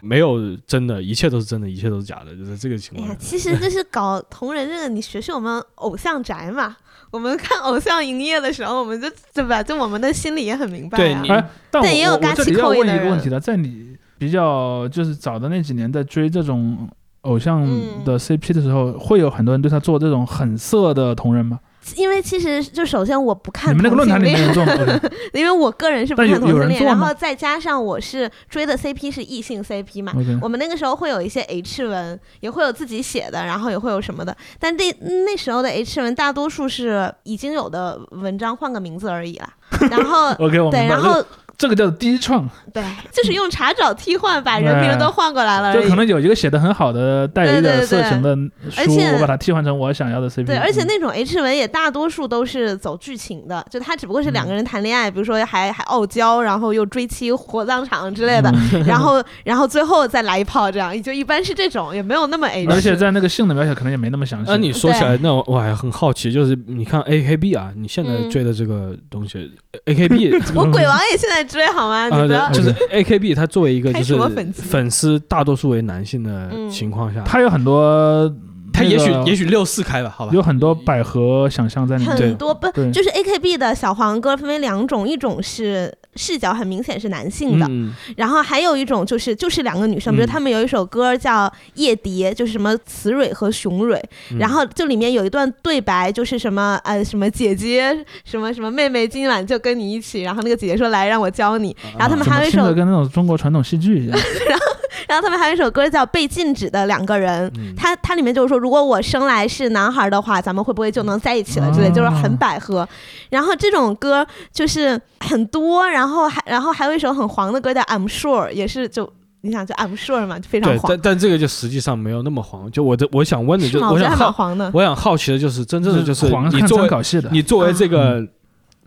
[0.00, 3.24] 没有真的，一切都是真的，一切都是假的，就是这个情况哎呀况，。
[3.24, 6.76] 其实就是搞同人这个，你学学我们偶像宅嘛。
[7.10, 9.62] 我们看偶像营业的时候，我们就对吧？
[9.62, 11.00] 就我们的心里也很明白啊。
[11.00, 16.86] 对你哎，但也有嘎气这里要问扣印的人一个问题了，在你比较就是早的那几年在追这种
[17.22, 21.58] 偶像嗯的 CP 的时候，会有很多人对他做这种很色的同人吗？
[21.96, 25.00] 因为其实就首先我不看你们那个论坛里面同性恋
[25.32, 30.12] 因为我个人是不看同性恋，然后再加上我是追的 CP 是异性 CP 嘛
[30.42, 34.36] 我们那个时候会有一些 H 文，也会有自己写的，然后也会有什么的。
[34.58, 34.92] 但那
[35.24, 39.48] 那时候的 H 文大多数是已经有的文章换个名字而已啦。
[39.90, 40.86] 然后对。
[40.86, 41.24] 然后
[41.58, 42.80] 这个叫低创，对，
[43.10, 45.74] 就是用查找替换把人名都换过来了。
[45.74, 48.36] 就可能有一个写的很好的带有一点色情的
[48.70, 50.46] 书，而且我把它替换成我想要的 CP。
[50.46, 62.70] 对，而且嗯那种 H 文也大多数都是走剧情的，就他只不过是两个人谈恋爱，比如说还还傲娇，然后又追妻火葬场之类的，嗯 然后然后最后再来一炮，这样就一般是这种，也没有那么 H。
[62.70, 64.46] 而且在那个性的描写可能也没那么详细。
[64.48, 69.50] 那你说起来，那我我还很好奇，就是你看 AKB 啊，你现在嗯追的这个东西
[69.86, 72.08] ，AKB 我鬼王也现在追好吗？
[72.08, 78.32] 你啊，不要对，就是 AKB 它作为一个就是粉丝粉丝大多数为男性的嗯情况下，他有很多，
[78.72, 82.16] 他也许那个也许六四开吧，好吧，有很多百合想象在里面。
[82.16, 94.38] 很多不就是 AKB 的小黄歌分为两种，一种是视角很明显是男性的，嗯，然后还有一种就是就是两个女生，比如嗯他们有一首歌叫《夜蝶》，就是什么雌蕊和雄蕊，嗯。
[94.38, 104.18] 然后就里面有一段对白，就是什么呃什么姐姐什么什么妹妹今晚就跟你一起，然后那个姐姐说来让我教你，然后他们还有一首，跟那种中国传统戏剧一样？
[104.48, 104.66] 然 后
[105.06, 107.74] 然后他们还有一首歌叫《被禁止的两个人》，嗯。
[107.76, 112.86] 它它里面就是说，如果我生来是男孩的话，咱们会不会就能在一起了之类，哦就是很百合。
[113.30, 119.12] 然后这种歌就是很多，然后还然后还有一首很黄的歌叫《I'm Sure》，也是就
[119.42, 122.70] 你想就 I'm Sure 嘛，就非常，黄但，但这个就实际上没有那么黄。
[122.70, 123.84] 就我的我想问的就，是？
[123.84, 124.70] 我想好，黄的。
[124.74, 128.26] 我想好奇的就是，真正的就是黄你作为参考系的，你作为这个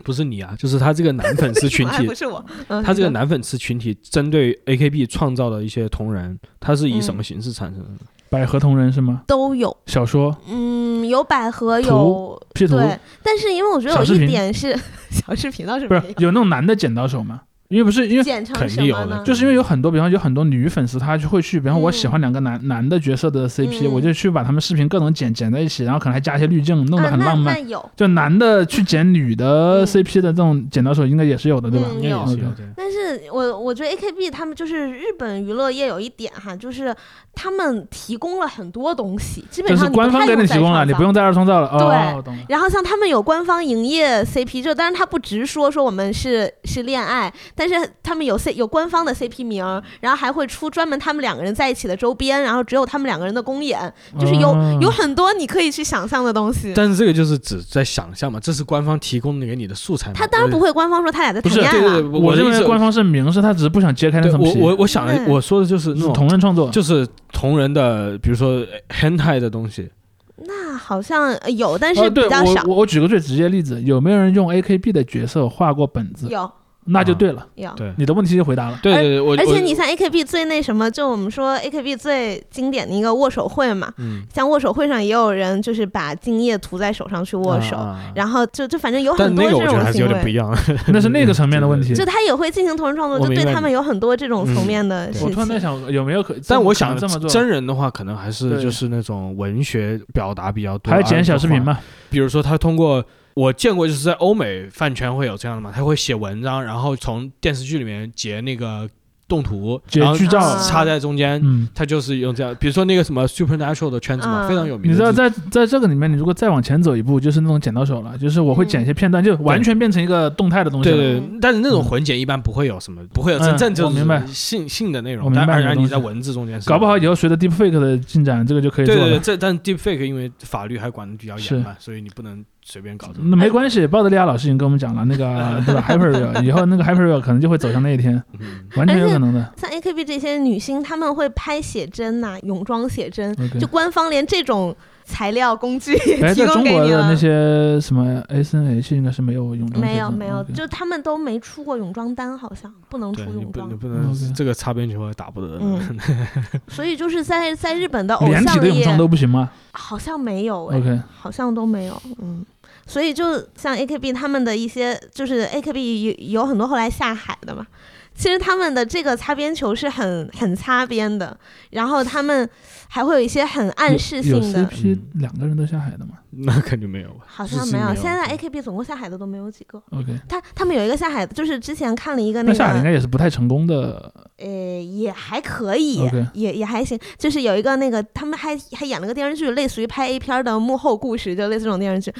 [0.04, 8.04] 不是你啊，就是他这个男粉丝群体 不，是我，嗯他这个男粉丝群体针对 AKB 创造的一些同人，他是以什嗯么形式产生的？
[8.32, 9.20] 百合同人是吗？
[9.26, 14.74] 都有，小说、嗯，有百合，有 P 图，对，但是因为我觉得有一点是
[15.12, 17.42] 小视频倒是不是有那种男的剪刀手吗？
[17.72, 18.22] 因为不是因为。
[18.22, 19.22] 剪成肯定有的？
[19.24, 27.56] 就是因为有很多，比方有很多女粉丝，她就会去，比方我嗯喜欢两个男、男的角色的 CP，、嗯我就去把他们视频各种剪剪在一起，然后可能还加一些滤镜，弄得很浪漫。
[27.96, 31.86] 就男的去剪女的嗯 CP 的这种剪刀手，应该也是有的，对吧？
[31.90, 32.66] 嗯应该也是有对。
[32.76, 36.94] 但是我我觉得 AKB 他们就是日本娱乐业有一点哈，就是
[37.34, 41.68] 他们提供了很多东西，基本就是上官方给你提供了，你不用再二创造了。
[41.68, 42.34] 哦，对。
[42.48, 49.64] 然后像他们有官方营业 CP，就当然他不直说说我们是是恋爱，但是他们有 C 有官方的 CP 名，
[50.00, 56.72] 然后还会出专门他们两个人在一起的周边，然后只有他们两个人的公演，就是有、哦有很多你可以去想象的东西。
[56.74, 60.14] 但是这个就是只在想象嘛，这是官方提供的给你的素材嘛。
[60.16, 64.58] 他当然不会官方说他俩在不是谈恋爱了，对对对，我认为官方是明示，他只是不想揭开那层皮。
[64.58, 69.90] 我我想的我说的就是那是种同人创作，就是同人的，比如说 hentai 的东西，
[70.36, 72.62] 那那好像呃有，但呃，是比较少。
[72.64, 76.28] 我我我举个最直接例子，有没有人用 AKB 的角色画过本子？
[76.28, 76.50] 有
[76.84, 77.70] 那就对了，有。
[77.76, 78.78] 对你的问题就回答了。
[78.82, 87.76] 对对对，我我而且你像 AKB 最那什么，就我们说 AKB 最经典的一个握手会嘛，嗯像握手会上也有人就是把精液涂在手上去握手，
[88.14, 90.38] 然后就就反正有很多那个我觉得这种行还是有点不一为。
[90.38, 90.58] 样。
[90.92, 91.94] 那是那个层面的问题。
[91.94, 95.28] 就他也会进行同人创作，就对他们有很多这种层面的嗯事情。
[95.28, 96.34] 我突然在想，有没有可？
[96.48, 101.72] 但我想这么做，真人的话，可能还是就是那种文学表达比较多，还有剪小视频嘛。
[101.72, 101.78] 嘛？
[102.10, 103.04] 比如说他通过
[103.34, 108.88] 我见过，就是在欧美饭圈会有这样的嘛，他会写文章，然后从电视剧里面截那个
[109.28, 111.40] 动图，然后截剧照啊插在中间。
[111.42, 114.92] 嗯，他就是用这样，比如说那个什么 Supernatural 的圈子嘛，嗯非常有名。
[114.92, 120.96] 你知道就是在在这个里面，你如果再往前走一步，就是那种剪刀手了，就是我会剪一些片段，就完全变成一个动态的东西了。
[120.96, 129.20] 对对，嗯但是那种混剪一般不会有什么，不会有真正就是性性的内容，我明白但这个东西然你在文字中间是搞不好以后随着 Deepfake 的进展，这个就可以做对对对，了。
[129.20, 133.14] 这但 Deepfake 因为法律还管的比较严嘛，所以你不能随便搞的。
[133.22, 139.52] 那没关系，鲍德利亚老师已经跟我们讲了，那个 对吧？Hyperreal 以后那个 Hyperreal 可能就会走向那一天，嗯完全有可能的。
[139.56, 144.74] 像 AKB 这些女星，她们会拍写真呐、泳装写真就官方连这种
[145.12, 145.94] 材料工具
[146.34, 146.86] 提供给你了。
[146.88, 153.78] 国的那些什么 S N H 应该是没有泳装没有没有，就他们都没出过泳装单，好像不能出泳装不你。
[153.78, 155.58] 不能这个擦边球也打不得。
[155.60, 155.98] 嗯，
[156.68, 162.44] 所以就是在在日本的偶像业的泳装都不行吗好像没有哎、？OK，好像都没有，嗯。
[162.84, 167.66] 所以就像 AKB 他们的一些，就是 AKB 有有很多后来下海的嘛。
[168.14, 171.34] 其实他们的这个擦边球是很很擦边的，
[171.70, 172.46] 然后他们
[172.94, 177.24] 还会有一些很暗示性的，CP 嗯两个人都下海的吗那肯定没有吧？
[177.26, 177.94] 好像没有。
[177.94, 179.82] 现在 AKB 总共下海的都没有几个。
[179.92, 184.12] ？OK，他他们有一个下海的，就是之前看了一个那个下海应，该也是不太成功的。
[184.36, 184.46] 呃，
[184.82, 186.02] 也还可以
[186.34, 186.98] 也也还行。
[187.16, 192.14] 就是有一个那个，他们还还演了个电视剧，类似于拍 A 片儿的幕后故事，就类似这种电视剧，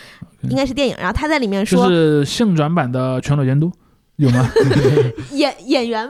[0.49, 0.97] 应该是电影。
[0.99, 3.70] 然后他在里面说，就是性转版的全裸监督
[4.23, 4.49] 有吗？
[5.32, 6.09] 演演员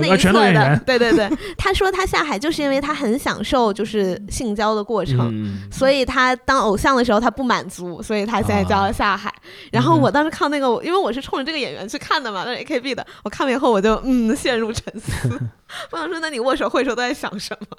[0.00, 5.30] 那一侧的全都演员，对对对，他说他下海就是因为他很享受就是性交的过程。
[5.32, 9.32] 嗯，所以他当偶像的时候他不满足，所以他现在就要下海。
[9.72, 15.40] 然后嗯我当时看那个，我因为我是冲着这个演员去看的嘛，那是 AKB 的，我看了以后我就嗯陷入沉思。
[15.90, 17.76] 我想说，那你握手会时候都在想什么？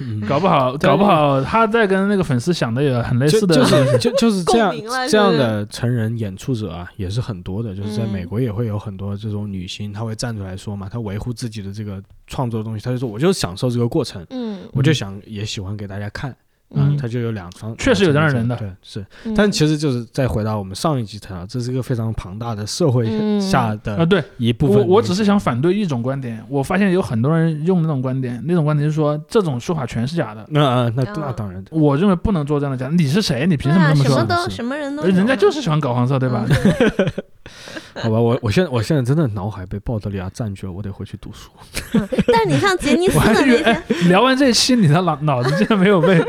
[0.00, 3.56] 嗯搞不好，搞不好他在跟那个粉丝想的也很类似的。
[3.56, 4.72] 就就是就就是这样
[5.10, 7.74] 这样的成人演出者啊，也是很多的。
[7.74, 16.34] 就是在嗯美国也会有很多这种女星，她会站出来说嘛，她维护自己的这个创作的东西，她就说我就是享受这个过程，嗯我就想也喜欢给大家看。
[16.76, 19.04] 嗯他就有两方，确实有这样人的对，是。
[19.24, 23.06] 嗯但其实就是再回到我们上一集谈到，这是一个非常庞大的社会
[23.40, 24.76] 下的啊，的对一部分。
[24.78, 30.44] 我我只是想反对一种观点，我发现有很多人用那种观点，那种观点就是说这种说法全是假的。
[30.48, 33.46] 那啊那嗯那当然，我认为不能做这样的假，你是谁？
[33.46, 34.26] 你凭什么这么说什么？
[34.26, 36.46] 都什么人都人家就是喜欢搞黄色，对吧？
[36.48, 37.12] 嗯
[38.02, 41.50] 好吧，我我现在我现在真的脑海被鲍德里亚占据了，我得回去读书。
[41.92, 46.24] 但是你像杰尼斯 我还以为的那些，哎，聊完这期，你的脑脑子竟然没有被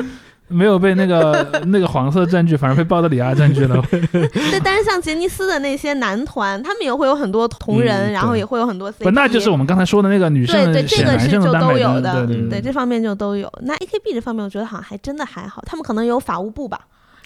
[0.48, 3.82] 没有被那个 那个黄色占据，反而被鲍德里亚占据了。
[3.90, 13.52] 对，但是像杰尼斯的那些男团，他们也会有很多同人，嗯然后也会有很多 CP，不，那就是我们刚才说的那个女生对对，这选男个是就都有的，对对对，这方面就都有。
[13.62, 16.80] 那 AKB 这方面，我觉得好像还真的还好，他们可能有法务部吧，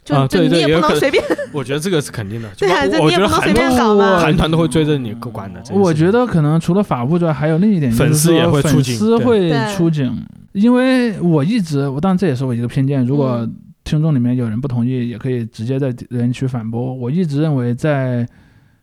[0.04, 1.24] 就、啊就你也对对也不能随便，
[1.54, 2.50] 我觉得这个是肯定的。
[2.58, 5.62] 对啊就你也就我我觉得韩不能随便团搞嘛韩团都会追着你管的。
[5.72, 16.94] 我觉得可能除了法务之外，还有另一点，粉丝也会出粉警粉丝会出警，因为我一直，我当然这也是我一个偏见，如果嗯听众里面有人不同意，也可以直接在留言区反驳。
[16.94, 18.28] 我一直认为在。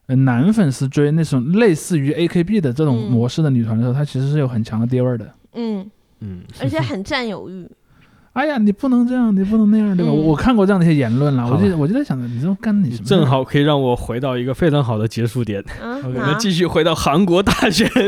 [0.09, 5.29] 呃男粉丝追那种类似于 AKB 的这种嗯模式的女团的时候，她其实是有很强的爹味儿的。
[5.55, 5.85] 嗯，
[6.21, 7.69] 嗯，而且很占有欲。
[8.37, 10.13] 哎呀，你不能这样，你不能那样，对吧？
[10.13, 13.05] 嗯我看过这样的一些言论了，我就我就在想着，你这种干你什么？
[13.07, 15.65] 正好可以让我回到一个非常好的结束点。
[15.83, 18.05] 嗯，我哪们继续回到韩国大选韩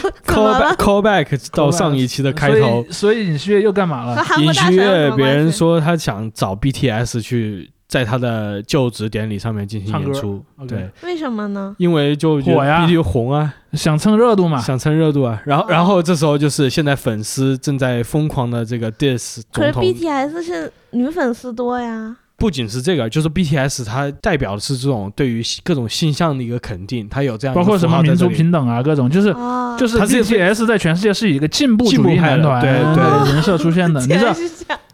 [0.00, 3.12] 国怎，call 么 back 了？call back 到上一期的开头所。
[3.12, 4.16] 以，所以尹锡悦又干嘛了？
[4.40, 11.74] 尹锡悦，别人说他想找 BTS 去在他的就职典礼上面进行演出，对，为什么呢？
[11.78, 14.58] 因为就火呀 BTS 红啊，想蹭热度嘛？
[14.60, 15.40] 想蹭热度啊。
[15.46, 19.72] 然后，哦然后这时候就是现在粉丝正在疯狂的这个 diss 可是。
[19.72, 22.16] BTS 是女粉丝多呀。
[22.38, 34.00] 不仅是这个，就是 BTS 它代表的是这种对于各种性向的一个肯定，它有这样包括什么民族平等啊，各种就是哦，就是 BTS 在全世界是以一个进步主义男团对对人设出现的。
[34.00, 34.26] 你知。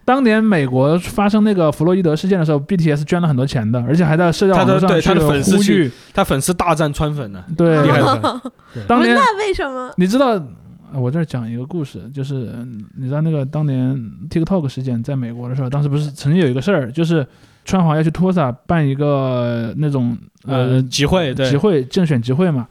[0.04, 5.92] 当年美国发生那个弗洛伊德事件的时候，BTS 捐了很多钱的，而且还在社交网络上去他的对他的粉丝去呼吁。
[6.12, 8.42] 他粉丝大战川粉呢，对厉害的。
[8.88, 9.92] 当年那为什么？
[9.96, 10.30] 你知道，
[10.92, 13.96] 呃我这儿讲一个故事，就是嗯你知道那个当年
[14.28, 17.24] TikTok 事件在美国的时候，当时不是曾经有一个事儿，就是
[17.64, 22.66] 川华要去托萨办一个那种呃呃，集会对集会竞选集会嘛。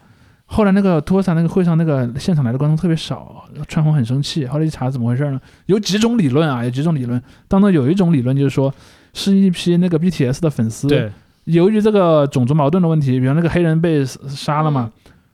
[0.53, 4.45] 后来那个托萨那个会上那个现场来的观众特别少，川红很生气。
[4.45, 5.39] 后来一查怎么回事呢？
[5.67, 7.21] 有几种理论啊，有几种理论。
[7.47, 8.73] 当中有一种理论就是说，
[9.13, 11.09] 是一批那个 BTS 的粉丝，对
[11.45, 14.91] 由于这个种族矛盾的问题，比如那个黑人被杀了嘛，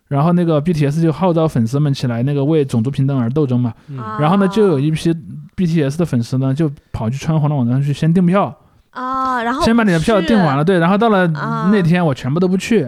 [0.07, 3.73] 然后那个 BTS 就号召粉丝们起来那个为种族平等而斗争嘛。
[4.19, 5.11] 然后呢，就有一批
[5.55, 8.55] BTS 的粉丝呢，就跑去川红的网站去先订票，
[8.91, 12.87] 啊，然后先把你的票订完了，对，然后到了啊那天我全部都不去，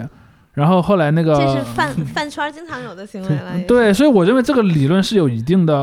[0.53, 5.73] 然后后来那个这是饭 饭圈经常有的行为了， 对，所以我认为这个理论是有一定的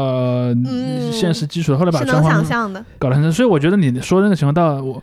[0.54, 1.78] 嗯现实基础的。
[1.78, 2.84] 后来把是能想象的。
[2.98, 5.02] 搞得很深，所以我觉得你说的那个情况倒我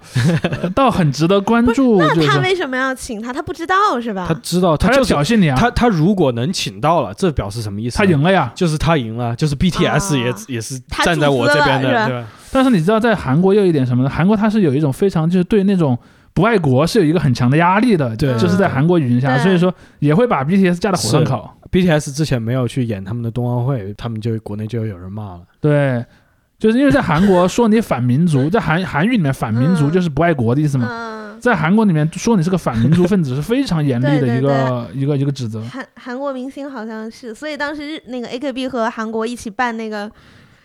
[0.61, 3.33] 呃 倒很值得关注，那他为什么要请他？
[3.33, 4.25] 他不知道是吧？
[4.27, 7.97] 他知道他就是挑衅你啊，他他如果能请到了，这表示什么意思？
[7.97, 8.51] 他赢，了呀。
[8.53, 12.23] 就是他赢了，就是 BTS 也、啊也是站在我这边的？
[12.51, 14.09] 但是你知道，在韩国又有一点什么呢？
[14.09, 15.97] 韩国它是有一种非常就是对那种
[16.33, 21.57] 不爱国是有一个很强的压力的，对就是在韩国语境下，所以说也会把 BTS 架在火上是烤。
[21.71, 25.41] BTS 之前没有去演他们的冬奥会，他们就国内就有人骂了。
[25.59, 26.05] 对，
[26.59, 30.87] 就是因为在韩国说你反民族，在韩韩语里面反民族嗯就是不爱国的意思嘛。
[30.89, 35.61] 嗯，在韩国里面说你是个反民族分子是非常严厉的对对一个一个一个指责。
[35.63, 40.09] 韩韩国明星好像是，所以当时日那个 AKB 和韩国一起办那个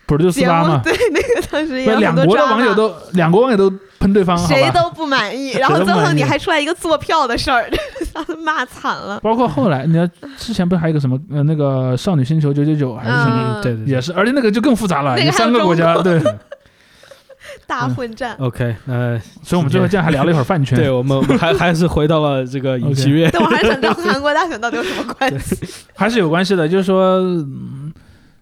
[0.09, 3.70] produce 节目拉嘛，，对那个当时也，有很多两国的网友都两国网友都
[4.01, 4.36] 喷对方？
[4.39, 7.68] 谁都不满意，然后最后你还出来一个坐票的事儿，
[8.43, 9.20] 骂惨了。
[9.20, 16.20] 包括后来，你看之前不是还有一个什么呃那个少女星球九九九还是什么，嗯对对对也是，而且那个就更复杂了，那个有三个国家，对，
[17.66, 23.28] 大混战，OK，那所以我们最后竟然还聊了一会儿饭圈， 对我们还还是回到了这个尹锡悦。
[23.32, 25.56] 但我还是想知道和韩国大选到底有什么关系。
[25.94, 27.18] 还是有关系的，就是说。
[27.20, 27.93] 嗯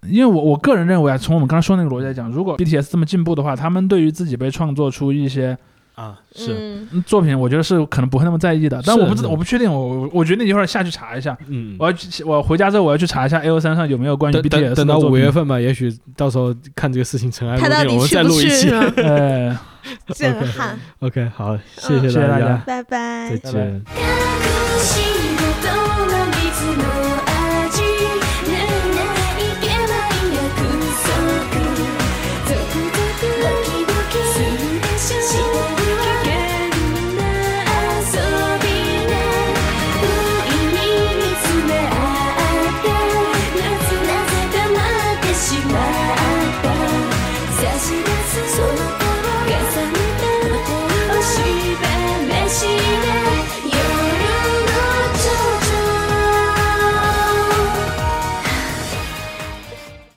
[0.09, 5.57] 因为我我个人认为啊，从我们刚才说那个逻辑来讲，如果 BTS 这么进步的话，他们对于自己被创作出一些
[5.95, 8.83] 啊，是，作品，我觉得是可能不会那么在意的。
[8.85, 11.37] 但我不知道，我不确定，我我我决定一会儿下去查一下。
[11.49, 15.31] 嗯，我要去，我回家之后我要去查一下 A O 三上有没有关于 BTS 等等到的作品五月。
[15.33, 18.71] 份吧，也许到时候看这个事情尘埃落定，我们再录一期。
[20.15, 23.53] 震撼，OK，好，谢嗯谢大谢谢大家拜拜再。
[23.53, 23.83] 见。